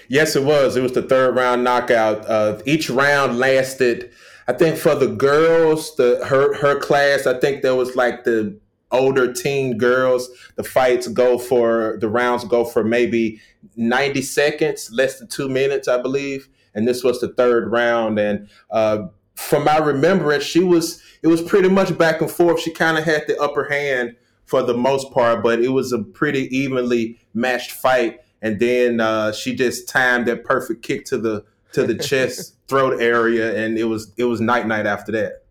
Yes, 0.07 0.35
it 0.35 0.43
was. 0.43 0.75
It 0.75 0.81
was 0.81 0.93
the 0.93 1.01
third 1.01 1.35
round 1.35 1.63
knockout. 1.63 2.27
Uh, 2.29 2.61
each 2.65 2.89
round 2.89 3.37
lasted. 3.37 4.11
I 4.47 4.53
think 4.53 4.77
for 4.77 4.95
the 4.95 5.07
girls, 5.07 5.95
the 5.95 6.25
her 6.25 6.55
her 6.55 6.79
class, 6.79 7.27
I 7.27 7.39
think 7.39 7.61
there 7.61 7.75
was 7.75 7.95
like 7.95 8.23
the 8.23 8.59
older 8.93 9.33
teen 9.33 9.77
girls, 9.77 10.29
the 10.55 10.63
fights 10.63 11.07
go 11.07 11.37
for 11.37 11.97
the 11.99 12.07
rounds 12.07 12.45
go 12.45 12.63
for 12.63 12.83
maybe 12.83 13.41
90 13.75 14.21
seconds, 14.21 14.89
less 14.93 15.19
than 15.19 15.27
two 15.27 15.49
minutes, 15.49 15.87
I 15.87 16.01
believe. 16.01 16.47
And 16.75 16.87
this 16.87 17.03
was 17.03 17.19
the 17.19 17.29
third 17.29 17.71
round. 17.71 18.17
And 18.19 18.47
uh, 18.69 19.07
from 19.43 19.65
my 19.65 19.77
remembrance, 19.77 20.43
she 20.43 20.63
was 20.63 21.01
it 21.21 21.27
was 21.27 21.41
pretty 21.41 21.69
much 21.69 21.97
back 21.97 22.21
and 22.21 22.29
forth. 22.29 22.59
She 22.59 22.71
kind 22.71 22.97
of 22.97 23.03
had 23.03 23.27
the 23.27 23.39
upper 23.39 23.65
hand 23.65 24.15
for 24.45 24.61
the 24.61 24.73
most 24.73 25.11
part, 25.11 25.41
but 25.41 25.61
it 25.61 25.69
was 25.69 25.93
a 25.93 25.99
pretty 25.99 26.53
evenly 26.55 27.19
matched 27.33 27.71
fight. 27.71 28.19
And 28.41 28.59
then 28.59 28.99
uh, 28.99 29.31
she 29.31 29.55
just 29.55 29.87
timed 29.87 30.27
that 30.27 30.43
perfect 30.43 30.83
kick 30.83 31.05
to 31.05 31.17
the 31.17 31.45
to 31.71 31.87
the 31.87 31.95
chest 32.09 32.55
throat 32.67 33.01
area, 33.01 33.63
and 33.63 33.77
it 33.77 33.85
was 33.85 34.11
it 34.17 34.25
was 34.25 34.41
night 34.41 34.67
night 34.67 34.85
after 34.85 35.11
that. 35.13 35.45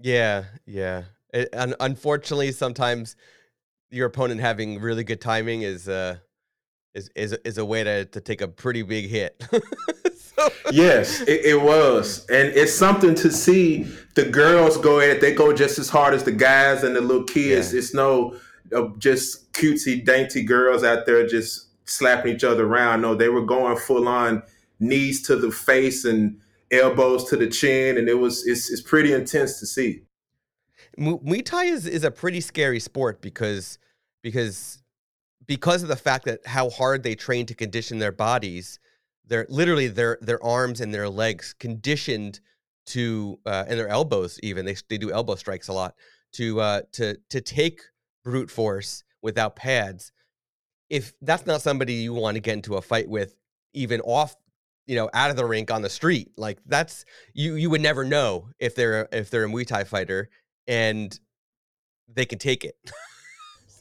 Yeah, 0.00 0.44
yeah. 0.66 1.04
It, 1.32 1.48
un- 1.52 1.74
unfortunately, 1.80 2.52
sometimes 2.52 3.16
your 3.90 4.06
opponent 4.06 4.40
having 4.40 4.80
really 4.80 5.04
good 5.04 5.20
timing 5.20 5.62
is 5.62 5.88
uh, 5.88 6.16
is 6.94 7.10
is 7.14 7.32
is 7.44 7.58
a 7.58 7.64
way 7.64 7.84
to 7.84 8.04
to 8.06 8.20
take 8.20 8.40
a 8.40 8.48
pretty 8.48 8.82
big 8.82 9.08
hit. 9.08 9.42
Yes, 10.72 11.20
it, 11.22 11.44
it, 11.44 11.62
was, 11.62 12.26
and 12.28 12.48
it's 12.48 12.72
something 12.72 13.14
to 13.16 13.30
see 13.30 13.86
the 14.14 14.24
girls 14.24 14.76
go 14.76 14.98
at 14.98 15.08
it. 15.08 15.20
They 15.20 15.34
go 15.34 15.52
just 15.52 15.78
as 15.78 15.88
hard 15.88 16.14
as 16.14 16.24
the 16.24 16.32
guys 16.32 16.82
and 16.82 16.96
the 16.96 17.00
little 17.00 17.24
kids. 17.24 17.72
Yeah. 17.72 17.78
It's 17.78 17.94
no 17.94 18.36
uh, 18.74 18.88
just 18.98 19.52
cutesy, 19.52 20.04
dainty 20.04 20.42
girls 20.42 20.82
out 20.82 21.06
there 21.06 21.26
just 21.26 21.68
slapping 21.88 22.34
each 22.34 22.44
other 22.44 22.66
around. 22.66 23.02
No, 23.02 23.14
they 23.14 23.28
were 23.28 23.44
going 23.44 23.76
full 23.76 24.08
on 24.08 24.42
knees 24.80 25.22
to 25.26 25.36
the 25.36 25.50
face 25.50 26.04
and 26.04 26.40
elbows 26.70 27.28
to 27.30 27.36
the 27.36 27.46
chin, 27.46 27.98
and 27.98 28.08
it 28.08 28.18
was 28.18 28.46
it's 28.46 28.70
it's 28.70 28.82
pretty 28.82 29.12
intense 29.12 29.60
to 29.60 29.66
see. 29.66 30.02
Muay 30.98 31.44
Thai 31.44 31.64
is, 31.64 31.86
is 31.86 32.04
a 32.04 32.10
pretty 32.10 32.40
scary 32.40 32.80
sport 32.80 33.20
because 33.20 33.78
because 34.22 34.82
because 35.46 35.82
of 35.82 35.88
the 35.88 35.96
fact 35.96 36.24
that 36.24 36.46
how 36.46 36.70
hard 36.70 37.02
they 37.02 37.14
train 37.14 37.46
to 37.46 37.54
condition 37.54 37.98
their 37.98 38.12
bodies, 38.12 38.78
they're 39.26 39.46
literally 39.48 39.88
their 39.88 40.18
their 40.20 40.42
arms 40.42 40.80
and 40.80 40.92
their 40.92 41.08
legs 41.08 41.54
conditioned 41.58 42.40
to 42.86 43.38
uh, 43.46 43.64
and 43.66 43.78
their 43.78 43.88
elbows 43.88 44.38
even 44.42 44.66
they 44.66 44.76
they 44.88 44.98
do 44.98 45.10
elbow 45.10 45.34
strikes 45.34 45.68
a 45.68 45.72
lot 45.72 45.94
to 46.34 46.60
uh, 46.60 46.82
to 46.92 47.16
to 47.30 47.40
take 47.40 47.80
brute 48.22 48.50
force 48.50 49.04
without 49.22 49.56
pads. 49.56 50.12
If 50.90 51.12
that's 51.22 51.46
not 51.46 51.62
somebody 51.62 51.94
you 51.94 52.12
want 52.12 52.34
to 52.36 52.40
get 52.40 52.54
into 52.54 52.74
a 52.74 52.82
fight 52.82 53.08
with, 53.08 53.36
even 53.72 54.00
off 54.02 54.36
you 54.86 54.96
know 54.96 55.08
out 55.14 55.30
of 55.30 55.36
the 55.36 55.44
rink 55.44 55.70
on 55.70 55.82
the 55.82 55.88
street, 55.88 56.32
like 56.36 56.58
that's 56.66 57.04
you 57.32 57.54
you 57.54 57.70
would 57.70 57.80
never 57.80 58.04
know 58.04 58.48
if 58.58 58.74
they're 58.74 59.08
if 59.12 59.30
they're 59.30 59.44
a 59.44 59.48
Muay 59.48 59.66
Thai 59.66 59.84
fighter 59.84 60.28
and 60.66 61.18
they 62.12 62.26
can 62.26 62.38
take 62.38 62.64
it. 62.64 62.76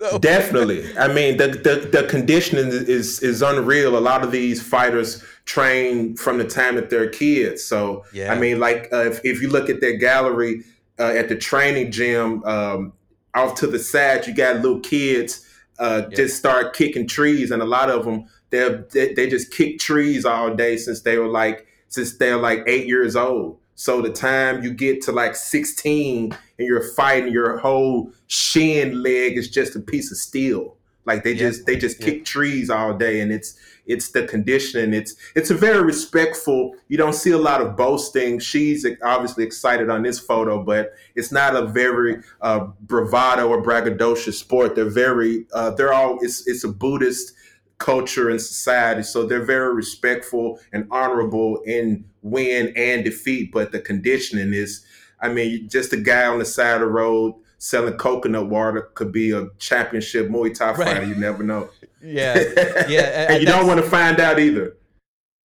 so. 0.10 0.19
Definitely. 0.19 0.98
I 0.98 1.07
mean, 1.13 1.38
the, 1.38 1.48
the, 1.48 1.89
the 1.91 2.07
conditioning 2.07 2.67
is 2.67 3.22
is 3.22 3.41
unreal. 3.41 3.98
A 3.98 4.00
lot 4.00 4.24
of 4.24 4.31
these 4.31 4.62
fighters 4.62 5.24
train 5.45 6.15
from 6.15 6.38
the 6.38 6.45
time 6.45 6.75
that 6.75 6.89
they're 6.89 7.10
kids. 7.10 7.63
So, 7.63 8.05
yeah. 8.13 8.31
I 8.31 8.39
mean, 8.39 8.60
like 8.60 8.89
uh, 8.91 9.05
if, 9.05 9.22
if 9.24 9.41
you 9.41 9.50
look 9.50 9.69
at 9.69 9.81
their 9.81 9.98
gallery 9.98 10.63
uh, 11.00 11.13
at 11.15 11.29
the 11.29 11.36
training 11.36 11.91
gym, 11.91 12.43
um, 12.45 12.93
off 13.36 13.55
to 13.55 13.67
the 13.67 13.79
side, 13.79 14.27
you 14.27 14.33
got 14.33 14.57
little 14.57 14.79
kids 14.79 15.45
uh, 15.79 16.03
yeah. 16.10 16.15
just 16.15 16.38
start 16.38 16.75
kicking 16.75 17.07
trees, 17.07 17.51
and 17.51 17.62
a 17.62 17.65
lot 17.65 17.89
of 17.89 18.05
them 18.05 18.25
they 18.50 19.13
they 19.15 19.27
just 19.29 19.51
kick 19.51 19.79
trees 19.79 20.25
all 20.25 20.53
day 20.55 20.77
since 20.77 21.01
they 21.01 21.17
were 21.17 21.27
like 21.27 21.65
since 21.88 22.17
they're 22.17 22.38
like 22.38 22.63
eight 22.67 22.88
years 22.88 23.15
old. 23.15 23.60
So 23.75 24.01
the 24.01 24.12
time 24.12 24.63
you 24.63 24.72
get 24.72 25.01
to 25.03 25.12
like 25.12 25.36
16 25.36 26.38
and 26.63 26.67
you're 26.67 26.93
fighting, 26.93 27.32
your 27.32 27.58
whole 27.58 28.12
shin 28.27 29.03
leg 29.03 29.38
is 29.38 29.50
just 29.50 29.75
a 29.75 29.79
piece 29.79 30.12
of 30.12 30.17
steel. 30.17 30.77
Like 31.05 31.24
they 31.24 31.34
yeah. 31.34 31.50
just 31.50 31.65
they 31.65 31.75
just 31.75 32.00
kick 32.00 32.24
trees 32.24 32.70
all 32.70 32.93
day, 32.93 33.20
and 33.20 33.32
it's 33.32 33.58
it's 33.86 34.12
the 34.12 34.25
conditioning. 34.25 34.93
It's 34.93 35.15
it's 35.36 35.50
a 35.50 35.55
very 35.55 35.84
respectful. 35.84 36.75
You 36.88 36.98
don't 36.98 37.13
see 37.13 37.32
a 37.32 37.38
lot 37.38 37.62
of 37.62 37.75
boasting. 37.75 38.39
She's 38.39 38.86
obviously 39.03 39.43
excited 39.43 39.89
on 39.89 40.03
this 40.03 40.17
photo, 40.17 40.63
but 40.63 40.93
it's 41.15 41.32
not 41.32 41.55
a 41.55 41.65
very 41.65 42.22
uh, 42.41 42.67
bravado 42.82 43.50
or 43.50 43.62
braggadocious 43.62 44.36
sport. 44.36 44.75
They're 44.75 44.86
very 44.86 45.46
uh, 45.53 45.72
they're 45.72 45.93
all 45.93 46.20
it's 46.22 46.48
it's 46.48 46.63
a 46.63 46.70
Buddhist 46.70 47.34
culture 47.79 48.29
and 48.29 48.39
society. 48.39 49.03
So 49.03 49.25
they're 49.25 49.43
very 49.43 49.74
respectful 49.74 50.60
and 50.72 50.88
honorable 50.89 51.62
in 51.65 52.05
win 52.22 52.72
and 52.77 53.03
defeat. 53.03 53.51
But 53.51 53.74
the 53.74 53.82
conditioning 53.82 54.53
is, 54.53 54.86
I 55.24 55.30
mean, 55.30 55.70
just 55.70 55.94
a 55.94 55.98
guy 55.98 56.27
on 56.27 56.38
the 56.38 56.46
side 56.46 56.75
of 56.75 56.82
the 56.82 56.88
road 56.88 57.36
selling 57.58 57.94
coconut 57.94 58.50
water 58.50 58.89
could 58.94 59.13
be 59.13 59.32
a 59.32 59.48
championship 59.58 60.27
Muay 60.27 60.53
Thai 60.53 60.74
fighter. 60.74 61.06
You 61.06 61.15
never 61.15 61.42
know. 61.42 61.70
Yeah, 62.06 62.38
yeah, 62.89 63.32
and 63.32 63.39
you 63.39 63.46
don't 63.46 63.65
want 63.65 63.80
to 63.82 63.89
find 63.89 64.20
out 64.20 64.38
either. 64.38 64.75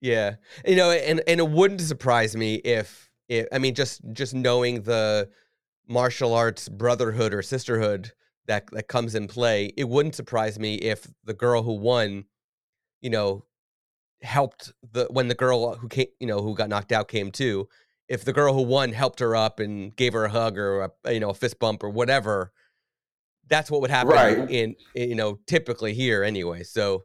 Yeah, 0.00 0.34
you 0.66 0.74
know, 0.74 0.90
and 0.90 1.22
and 1.28 1.38
it 1.38 1.48
wouldn't 1.48 1.80
surprise 1.80 2.36
me 2.36 2.56
if, 2.56 3.08
if 3.28 3.46
I 3.52 3.58
mean, 3.58 3.76
just 3.76 4.00
just 4.12 4.34
knowing 4.34 4.82
the 4.82 5.28
martial 5.86 6.34
arts 6.34 6.68
brotherhood 6.68 7.32
or 7.32 7.42
sisterhood 7.42 8.10
that 8.48 8.68
that 8.72 8.88
comes 8.88 9.14
in 9.14 9.28
play, 9.28 9.72
it 9.76 9.88
wouldn't 9.88 10.16
surprise 10.16 10.58
me 10.58 10.74
if 10.74 11.06
the 11.22 11.32
girl 11.32 11.62
who 11.62 11.74
won, 11.74 12.24
you 13.02 13.10
know, 13.10 13.44
helped 14.22 14.72
the 14.90 15.06
when 15.10 15.28
the 15.28 15.36
girl 15.36 15.76
who 15.76 15.86
came, 15.86 16.08
you 16.18 16.26
know, 16.26 16.42
who 16.42 16.56
got 16.56 16.68
knocked 16.68 16.90
out 16.90 17.06
came 17.06 17.30
to, 17.30 17.68
if 18.08 18.24
the 18.24 18.32
girl 18.32 18.54
who 18.54 18.62
won 18.62 18.92
helped 18.92 19.20
her 19.20 19.36
up 19.36 19.60
and 19.60 19.94
gave 19.94 20.12
her 20.14 20.24
a 20.24 20.30
hug 20.30 20.58
or 20.58 20.90
a, 21.04 21.12
you 21.12 21.20
know 21.20 21.30
a 21.30 21.34
fist 21.34 21.58
bump 21.58 21.82
or 21.82 21.90
whatever, 21.90 22.52
that's 23.48 23.70
what 23.70 23.80
would 23.80 23.90
happen 23.90 24.12
right. 24.12 24.38
in, 24.50 24.74
in, 24.94 25.08
you 25.10 25.14
know 25.14 25.38
typically 25.46 25.94
here 25.94 26.24
anyway. 26.24 26.62
So 26.62 27.04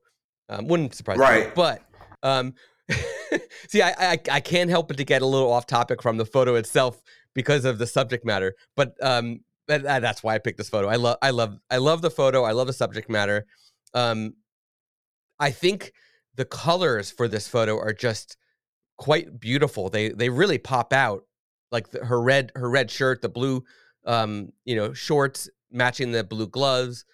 um, 0.49 0.67
wouldn't 0.67 0.95
surprise 0.95 1.17
right. 1.17 1.47
me. 1.47 1.51
But 1.55 1.81
um, 2.23 2.53
see, 3.67 3.81
I, 3.81 3.93
I 3.99 4.19
I 4.31 4.39
can't 4.39 4.69
help 4.69 4.87
but 4.87 4.97
to 4.97 5.03
get 5.03 5.21
a 5.21 5.25
little 5.25 5.51
off 5.51 5.67
topic 5.67 6.01
from 6.01 6.17
the 6.17 6.25
photo 6.25 6.55
itself 6.55 7.01
because 7.33 7.65
of 7.65 7.77
the 7.77 7.87
subject 7.87 8.25
matter. 8.25 8.55
But 8.75 8.93
um, 9.01 9.41
that, 9.67 9.83
that's 9.83 10.23
why 10.23 10.35
I 10.35 10.39
picked 10.39 10.57
this 10.57 10.69
photo. 10.69 10.87
I 10.87 10.95
love 10.95 11.17
I 11.21 11.31
love 11.31 11.57
I 11.69 11.77
love 11.77 12.01
the 12.01 12.11
photo. 12.11 12.43
I 12.43 12.51
love 12.51 12.67
the 12.67 12.73
subject 12.73 13.09
matter. 13.09 13.45
Um, 13.93 14.35
I 15.39 15.51
think 15.51 15.93
the 16.35 16.45
colors 16.45 17.11
for 17.11 17.27
this 17.27 17.47
photo 17.47 17.77
are 17.77 17.93
just 17.93 18.37
quite 18.97 19.39
beautiful. 19.39 19.89
They 19.89 20.09
they 20.09 20.29
really 20.29 20.57
pop 20.57 20.93
out. 20.93 21.25
Like 21.71 21.89
the, 21.89 22.05
her 22.05 22.21
red 22.21 22.51
her 22.55 22.69
red 22.69 22.91
shirt, 22.91 23.21
the 23.23 23.29
blue 23.29 23.63
um, 24.05 24.51
you 24.65 24.75
know, 24.75 24.93
shorts 24.93 25.49
matching 25.71 26.11
the 26.11 26.23
blue 26.23 26.47
gloves. 26.47 27.05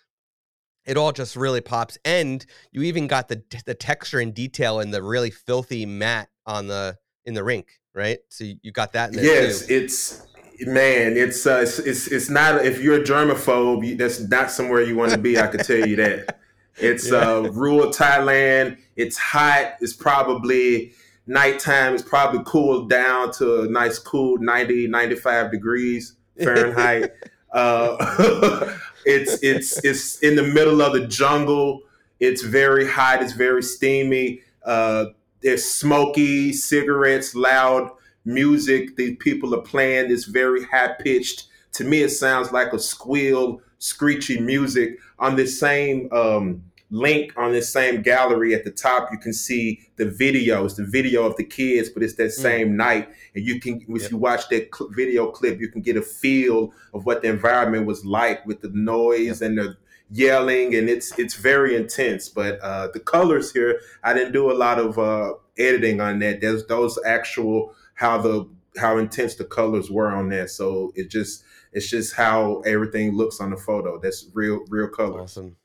It 0.85 0.97
all 0.97 1.11
just 1.11 1.35
really 1.35 1.61
pops. 1.61 1.97
And 2.03 2.45
you 2.71 2.83
even 2.83 3.07
got 3.07 3.27
the 3.27 3.43
the 3.65 3.75
texture 3.75 4.19
and 4.19 4.33
detail 4.33 4.79
in 4.79 4.91
the 4.91 5.03
really 5.03 5.31
filthy 5.31 5.85
mat 5.85 6.29
on 6.45 6.67
the 6.67 6.97
in 7.25 7.33
the 7.33 7.43
rink, 7.43 7.67
right? 7.93 8.19
So 8.29 8.45
you 8.61 8.71
got 8.71 8.93
that 8.93 9.09
in 9.09 9.17
there 9.17 9.43
Yes, 9.43 9.67
too. 9.67 9.75
it's 9.75 10.27
man, 10.61 11.15
it's 11.15 11.45
uh 11.45 11.59
it's, 11.61 11.79
it's 11.79 12.07
it's 12.07 12.29
not 12.29 12.65
if 12.65 12.81
you're 12.81 13.01
a 13.01 13.03
germaphobe, 13.03 13.97
that's 13.97 14.19
not 14.19 14.51
somewhere 14.51 14.81
you 14.81 14.95
want 14.95 15.11
to 15.11 15.17
be, 15.17 15.39
I 15.39 15.47
can 15.47 15.63
tell 15.63 15.85
you 15.85 15.95
that. 15.97 16.39
It's 16.77 17.11
yeah. 17.11 17.17
uh 17.17 17.41
rural 17.41 17.91
Thailand, 17.91 18.77
it's 18.95 19.17
hot, 19.17 19.75
it's 19.81 19.93
probably 19.93 20.93
nighttime 21.29 21.93
is 21.93 22.01
probably 22.01 22.41
cooled 22.45 22.89
down 22.89 23.31
to 23.31 23.61
a 23.61 23.69
nice 23.69 23.99
cool 23.99 24.37
90 24.39 24.87
95 24.87 25.51
degrees 25.51 26.15
fahrenheit. 26.43 27.11
Uh, 27.53 28.75
it's 29.05 29.41
it's 29.43 29.83
it's 29.85 30.19
in 30.19 30.35
the 30.35 30.43
middle 30.43 30.81
of 30.81 30.93
the 30.93 31.07
jungle. 31.07 31.81
It's 32.19 32.41
very 32.41 32.87
hot. 32.87 33.21
It's 33.21 33.33
very 33.33 33.63
steamy. 33.63 34.41
Uh, 34.65 35.05
there's 35.41 35.63
smoky 35.63 36.51
cigarettes 36.51 37.33
loud 37.33 37.91
music. 38.25 38.97
These 38.97 39.17
people 39.19 39.55
are 39.55 39.61
playing 39.61 40.09
this 40.09 40.25
very 40.25 40.65
high 40.65 40.95
pitched 40.99 41.45
to 41.73 41.83
me 41.83 42.01
it 42.01 42.09
sounds 42.09 42.51
like 42.51 42.73
a 42.73 42.79
squeal 42.79 43.61
screechy 43.77 44.39
music 44.39 44.99
on 45.19 45.35
this 45.35 45.59
same 45.59 46.09
um, 46.11 46.63
link 46.91 47.33
on 47.37 47.51
this 47.51 47.71
same 47.71 48.01
gallery 48.01 48.53
at 48.53 48.63
the 48.63 48.71
top, 48.71 49.09
you 49.11 49.17
can 49.17 49.33
see 49.33 49.79
the 49.97 50.05
videos, 50.05 50.75
the 50.75 50.85
video 50.85 51.25
of 51.25 51.35
the 51.35 51.43
kids, 51.43 51.89
but 51.89 52.01
it's 52.03 52.15
that 52.15 52.29
mm. 52.29 52.41
same 52.41 52.69
mm. 52.69 52.75
night. 52.75 53.09
And 53.35 53.45
you 53.45 53.59
can, 53.59 53.81
if 53.87 54.01
yep. 54.03 54.11
you 54.11 54.17
watch 54.17 54.49
that 54.49 54.69
cl- 54.75 54.89
video 54.91 55.29
clip, 55.31 55.59
you 55.59 55.69
can 55.69 55.81
get 55.81 55.97
a 55.97 56.01
feel 56.01 56.73
of 56.93 57.05
what 57.05 57.21
the 57.21 57.29
environment 57.29 57.85
was 57.85 58.05
like 58.05 58.45
with 58.45 58.61
the 58.61 58.69
noise 58.69 59.41
yep. 59.41 59.49
and 59.49 59.57
the 59.57 59.77
yelling, 60.11 60.75
and 60.75 60.89
it's 60.89 61.17
it's 61.19 61.35
very 61.35 61.75
intense. 61.75 62.29
But 62.29 62.59
uh, 62.59 62.89
the 62.93 62.99
colors 62.99 63.51
here, 63.51 63.79
I 64.03 64.13
didn't 64.13 64.33
do 64.33 64.51
a 64.51 64.53
lot 64.53 64.79
of 64.79 64.97
uh, 64.97 65.33
editing 65.57 66.01
on 66.01 66.19
that. 66.19 66.41
There's 66.41 66.65
those 66.65 66.99
actual 67.05 67.73
how 67.95 68.17
the 68.21 68.49
how 68.77 68.97
intense 68.97 69.35
the 69.35 69.45
colors 69.45 69.89
were 69.91 70.11
on 70.11 70.29
that. 70.29 70.49
So 70.49 70.91
it 70.95 71.09
just 71.09 71.43
it's 71.71 71.89
just 71.89 72.15
how 72.15 72.61
everything 72.61 73.15
looks 73.15 73.39
on 73.39 73.51
the 73.51 73.57
photo. 73.57 73.99
That's 73.99 74.25
real 74.33 74.61
real 74.69 74.87
colors. 74.87 75.37
Awesome. 75.37 75.55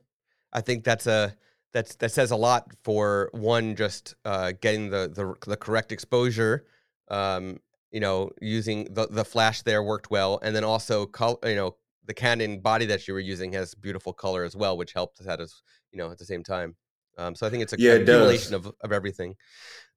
I 0.55 0.61
think 0.61 0.85
that's 0.85 1.07
a 1.07 1.35
that's 1.73 1.97
that 1.97 2.13
says 2.13 2.31
a 2.31 2.37
lot 2.37 2.71
for 2.83 3.29
one 3.33 3.77
just 3.77 4.15
uh, 4.25 4.53
getting 4.61 4.91
the, 4.91 5.11
the 5.13 5.35
the 5.51 5.57
correct 5.57 5.93
exposure. 5.93 6.65
Um, 7.09 7.59
you 7.91 8.01
know, 8.01 8.31
using 8.41 8.93
the 8.95 9.07
the 9.09 9.25
flash 9.25 9.63
there 9.63 9.83
worked 9.83 10.11
well, 10.11 10.39
and 10.43 10.55
then 10.55 10.65
also 10.65 11.07
col- 11.07 11.41
you 11.45 11.57
know 11.57 11.77
the 12.07 12.15
Canon 12.15 12.61
body 12.61 12.87
that 12.87 13.07
you 13.07 13.15
were 13.15 13.21
using 13.21 13.53
has 13.53 13.75
beautiful 13.75 14.13
color 14.13 14.45
as 14.45 14.57
well, 14.57 14.77
which 14.77 14.93
helped 14.93 15.25
that 15.25 15.41
as 15.41 15.63
you 15.93 15.99
know 15.99 16.11
at 16.11 16.19
the 16.19 16.25
same 16.25 16.43
time. 16.43 16.77
Um, 17.19 17.35
so 17.35 17.47
I 17.47 17.51
think 17.51 17.63
it's 17.63 17.73
a 17.73 17.79
yeah, 17.79 17.93
accumulation 17.93 18.55
of 18.55 18.73
of 18.81 18.93
everything. 18.93 19.35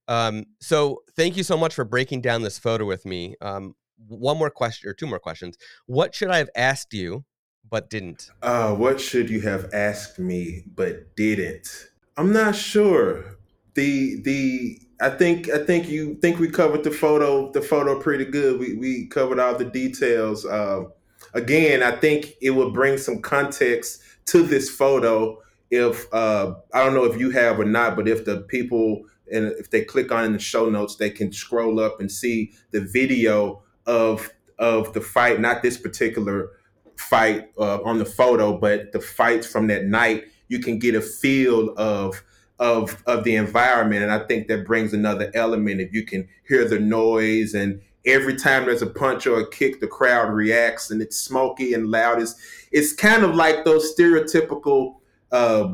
Um, 0.08 0.46
so 0.60 1.04
thank 1.16 1.38
you 1.38 1.44
so 1.44 1.58
much 1.58 1.74
for 1.76 1.86
breaking 1.86 2.22
down 2.22 2.42
this 2.42 2.58
photo 2.58 2.86
with 2.86 3.06
me. 3.06 3.36
Um, 3.42 3.76
one 4.08 4.38
more 4.38 4.50
question 4.50 4.90
or 4.90 4.94
two 4.94 5.08
more 5.08 5.20
questions. 5.20 5.58
What 5.86 6.16
should 6.16 6.30
I 6.30 6.38
have 6.38 6.50
asked 6.56 6.94
you 6.94 7.26
but 7.70 7.90
didn't? 7.90 8.32
Uh, 8.42 8.74
what 8.74 9.00
should 9.00 9.30
you 9.30 9.42
have 9.42 9.74
asked 9.74 10.20
me 10.20 10.64
but 10.76 11.16
didn't? 11.16 11.90
I'm 12.16 12.32
not 12.32 12.56
sure. 12.56 13.38
The 13.76 14.22
the 14.22 14.80
I 15.00 15.10
think 15.10 15.50
I 15.50 15.64
think 15.64 15.88
you 15.88 16.16
think 16.16 16.40
we 16.40 16.50
covered 16.50 16.84
the 16.84 16.92
photo 16.92 17.52
the 17.52 17.62
photo 17.62 18.00
pretty 18.00 18.26
good. 18.26 18.60
We 18.60 18.76
we 18.76 19.08
covered 19.08 19.40
all 19.40 19.56
the 19.56 19.66
details. 19.66 20.46
Uh, 20.46 20.86
again, 21.34 21.84
I 21.84 21.92
think 21.92 22.34
it 22.42 22.52
would 22.52 22.74
bring 22.74 22.98
some 22.98 23.22
context 23.22 24.02
to 24.28 24.44
this 24.44 24.70
photo 24.70 25.42
if 25.70 26.12
uh, 26.14 26.56
I 26.74 26.84
don't 26.84 26.94
know 26.94 27.06
if 27.06 27.20
you 27.20 27.30
have 27.32 27.60
or 27.60 27.66
not, 27.66 27.96
but 27.96 28.08
if 28.08 28.26
the 28.26 28.42
people 28.42 29.04
and 29.32 29.48
if 29.60 29.70
they 29.70 29.84
click 29.84 30.12
on 30.12 30.26
in 30.26 30.34
the 30.34 30.40
show 30.40 30.70
notes, 30.70 30.96
they 30.96 31.10
can 31.10 31.32
scroll 31.32 31.80
up 31.80 32.00
and 32.00 32.12
see 32.12 32.54
the 32.72 32.82
video 32.82 33.62
of 33.86 34.30
of 34.60 34.94
the 34.94 35.02
fight, 35.02 35.40
not 35.40 35.62
this 35.62 35.78
particular 35.78 36.50
fight 36.98 37.50
uh, 37.58 37.82
on 37.84 38.00
the 38.00 38.06
photo, 38.06 38.58
but 38.58 38.92
the 38.92 39.00
fights 39.00 39.48
from 39.48 39.68
that 39.68 39.86
night, 39.86 40.26
you 40.48 40.60
can 40.60 40.80
get 40.80 40.96
a 40.96 41.02
feel 41.02 41.74
of 41.78 42.22
of 42.60 43.02
of 43.06 43.24
the 43.24 43.36
environment, 43.36 44.04
and 44.04 44.12
I 44.12 44.20
think 44.26 44.48
that 44.48 44.66
brings 44.66 44.94
another 44.94 45.32
element. 45.34 45.82
If 45.82 45.94
you 45.94 46.06
can 46.06 46.28
hear 46.48 46.68
the 46.68 46.80
noise, 46.80 47.54
and 47.54 47.82
every 48.06 48.36
time 48.36 48.66
there's 48.66 48.82
a 48.82 48.88
punch 48.88 49.28
or 49.28 49.40
a 49.40 49.50
kick, 49.50 49.80
the 49.80 49.88
crowd 49.88 50.32
reacts, 50.32 50.90
and 50.90 51.02
it's 51.02 51.18
smoky 51.18 51.74
and 51.74 51.88
loud. 51.88 52.22
It's 52.22 52.36
it's 52.72 52.94
kind 52.94 53.24
of 53.24 53.36
like 53.36 53.64
those 53.64 53.96
stereotypical 53.96 54.96
uh, 55.32 55.74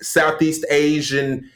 Southeast 0.00 0.64
Asian 0.70 1.50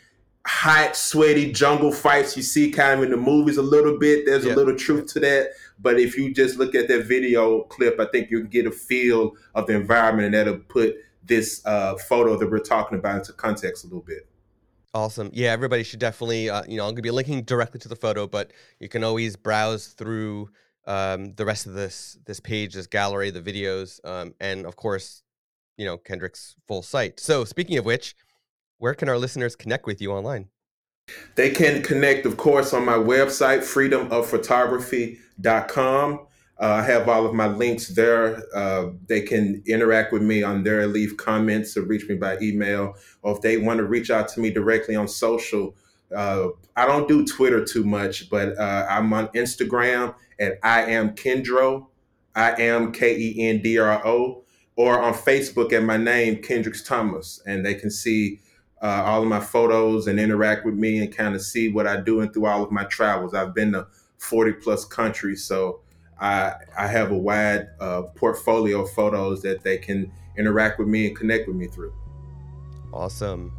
hot, 0.46 0.96
sweaty 0.96 1.52
jungle 1.52 1.92
fights 1.92 2.36
you 2.36 2.42
see 2.42 2.70
kind 2.70 2.98
of 2.98 3.04
in 3.04 3.10
the 3.10 3.16
movies 3.16 3.56
a 3.56 3.62
little 3.62 3.98
bit. 3.98 4.24
There's 4.26 4.44
yeah. 4.44 4.54
a 4.54 4.56
little 4.56 4.76
truth 4.76 5.12
to 5.14 5.20
that. 5.20 5.50
But 5.80 5.98
if 5.98 6.16
you 6.16 6.34
just 6.34 6.58
look 6.58 6.74
at 6.74 6.88
that 6.88 7.06
video 7.06 7.62
clip, 7.62 7.98
I 7.98 8.06
think 8.06 8.30
you 8.30 8.40
can 8.40 8.48
get 8.48 8.66
a 8.66 8.70
feel 8.70 9.32
of 9.54 9.66
the 9.66 9.74
environment 9.74 10.26
and 10.26 10.34
that'll 10.34 10.58
put 10.58 10.96
this 11.22 11.64
uh, 11.64 11.96
photo 11.96 12.36
that 12.36 12.50
we're 12.50 12.58
talking 12.58 12.98
about 12.98 13.18
into 13.18 13.32
context 13.32 13.84
a 13.84 13.86
little 13.86 14.02
bit. 14.02 14.28
Awesome. 14.92 15.30
Yeah, 15.32 15.52
everybody 15.52 15.84
should 15.84 16.00
definitely, 16.00 16.50
uh, 16.50 16.64
you 16.68 16.76
know, 16.76 16.82
I'm 16.82 16.90
going 16.90 16.96
to 16.96 17.02
be 17.02 17.12
linking 17.12 17.42
directly 17.42 17.78
to 17.80 17.88
the 17.88 17.96
photo, 17.96 18.26
but 18.26 18.52
you 18.80 18.88
can 18.88 19.04
always 19.04 19.36
browse 19.36 19.88
through 19.88 20.50
um, 20.86 21.34
the 21.34 21.44
rest 21.44 21.66
of 21.66 21.74
this 21.74 22.18
this 22.26 22.40
page, 22.40 22.74
this 22.74 22.88
gallery, 22.88 23.30
the 23.30 23.40
videos, 23.40 24.04
um, 24.04 24.34
and 24.40 24.66
of 24.66 24.74
course, 24.76 25.22
you 25.76 25.84
know, 25.84 25.96
Kendrick's 25.96 26.56
full 26.66 26.82
site. 26.82 27.20
So, 27.20 27.44
speaking 27.44 27.78
of 27.78 27.84
which, 27.84 28.16
where 28.78 28.94
can 28.94 29.08
our 29.08 29.18
listeners 29.18 29.54
connect 29.54 29.86
with 29.86 30.00
you 30.00 30.10
online? 30.10 30.48
They 31.34 31.50
can 31.50 31.82
connect, 31.82 32.26
of 32.26 32.36
course, 32.36 32.74
on 32.74 32.84
my 32.84 32.96
website, 32.96 33.60
freedomofphotography.com. 33.60 36.26
Uh, 36.60 36.66
I 36.66 36.82
have 36.82 37.08
all 37.08 37.24
of 37.24 37.34
my 37.34 37.46
links 37.46 37.88
there. 37.88 38.42
Uh, 38.54 38.90
they 39.06 39.22
can 39.22 39.62
interact 39.66 40.12
with 40.12 40.22
me 40.22 40.42
on 40.42 40.62
there, 40.62 40.86
leave 40.86 41.16
comments, 41.16 41.76
or 41.76 41.82
reach 41.82 42.06
me 42.06 42.16
by 42.16 42.38
email. 42.42 42.94
Or 43.22 43.34
if 43.34 43.40
they 43.40 43.56
want 43.56 43.78
to 43.78 43.84
reach 43.84 44.10
out 44.10 44.28
to 44.28 44.40
me 44.40 44.50
directly 44.50 44.94
on 44.94 45.08
social, 45.08 45.74
uh, 46.14 46.48
I 46.76 46.86
don't 46.86 47.08
do 47.08 47.24
Twitter 47.24 47.64
too 47.64 47.84
much, 47.84 48.28
but 48.28 48.58
uh, 48.58 48.86
I'm 48.90 49.10
on 49.12 49.28
Instagram 49.28 50.14
at 50.38 50.58
I 50.62 50.82
am 50.82 51.14
Kendro, 51.14 51.86
I 52.34 52.60
am 52.60 52.92
K 52.92 53.16
E 53.16 53.48
N 53.48 53.62
D 53.62 53.78
R 53.78 54.06
O, 54.06 54.44
or 54.76 55.00
on 55.00 55.14
Facebook 55.14 55.72
at 55.72 55.82
my 55.82 55.96
name, 55.96 56.36
Kendrix 56.36 56.84
Thomas, 56.84 57.42
and 57.46 57.64
they 57.64 57.74
can 57.74 57.90
see 57.90 58.40
uh, 58.82 59.02
all 59.04 59.22
of 59.22 59.28
my 59.28 59.40
photos 59.40 60.06
and 60.06 60.18
interact 60.18 60.64
with 60.64 60.74
me 60.74 60.98
and 60.98 61.14
kind 61.14 61.34
of 61.34 61.42
see 61.42 61.70
what 61.70 61.86
I 61.86 62.00
do 62.00 62.20
and 62.20 62.32
through 62.32 62.46
all 62.46 62.62
of 62.62 62.70
my 62.70 62.84
travels. 62.84 63.34
I've 63.34 63.54
been 63.54 63.72
to 63.72 63.86
40 64.18 64.52
plus 64.54 64.84
countries, 64.84 65.44
so 65.44 65.80
I 66.20 66.54
I 66.76 66.86
have 66.86 67.10
a 67.10 67.18
wide 67.18 67.68
uh, 67.80 68.02
portfolio 68.14 68.82
of 68.82 68.90
photos 68.90 69.42
that 69.42 69.62
they 69.62 69.78
can 69.78 70.12
interact 70.36 70.78
with 70.78 70.88
me 70.88 71.06
and 71.06 71.16
connect 71.16 71.48
with 71.48 71.56
me 71.56 71.66
through. 71.66 71.92
Awesome. 72.92 73.56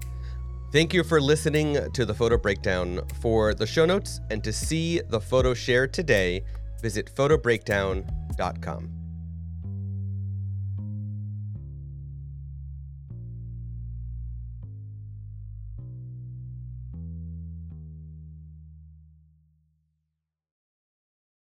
Thank 0.72 0.94
you 0.94 1.04
for 1.04 1.20
listening 1.20 1.92
to 1.92 2.06
the 2.06 2.14
photo 2.14 2.38
breakdown. 2.38 3.02
For 3.20 3.54
the 3.54 3.68
show 3.68 3.86
notes 3.86 4.22
and 4.30 4.44
to 4.44 4.54
see 4.54 5.02
the 5.02 5.20
photo 5.20 5.54
shared 5.54 5.94
today, 5.94 6.44
visit 6.82 7.14
photobreakdown.com. 7.14 9.01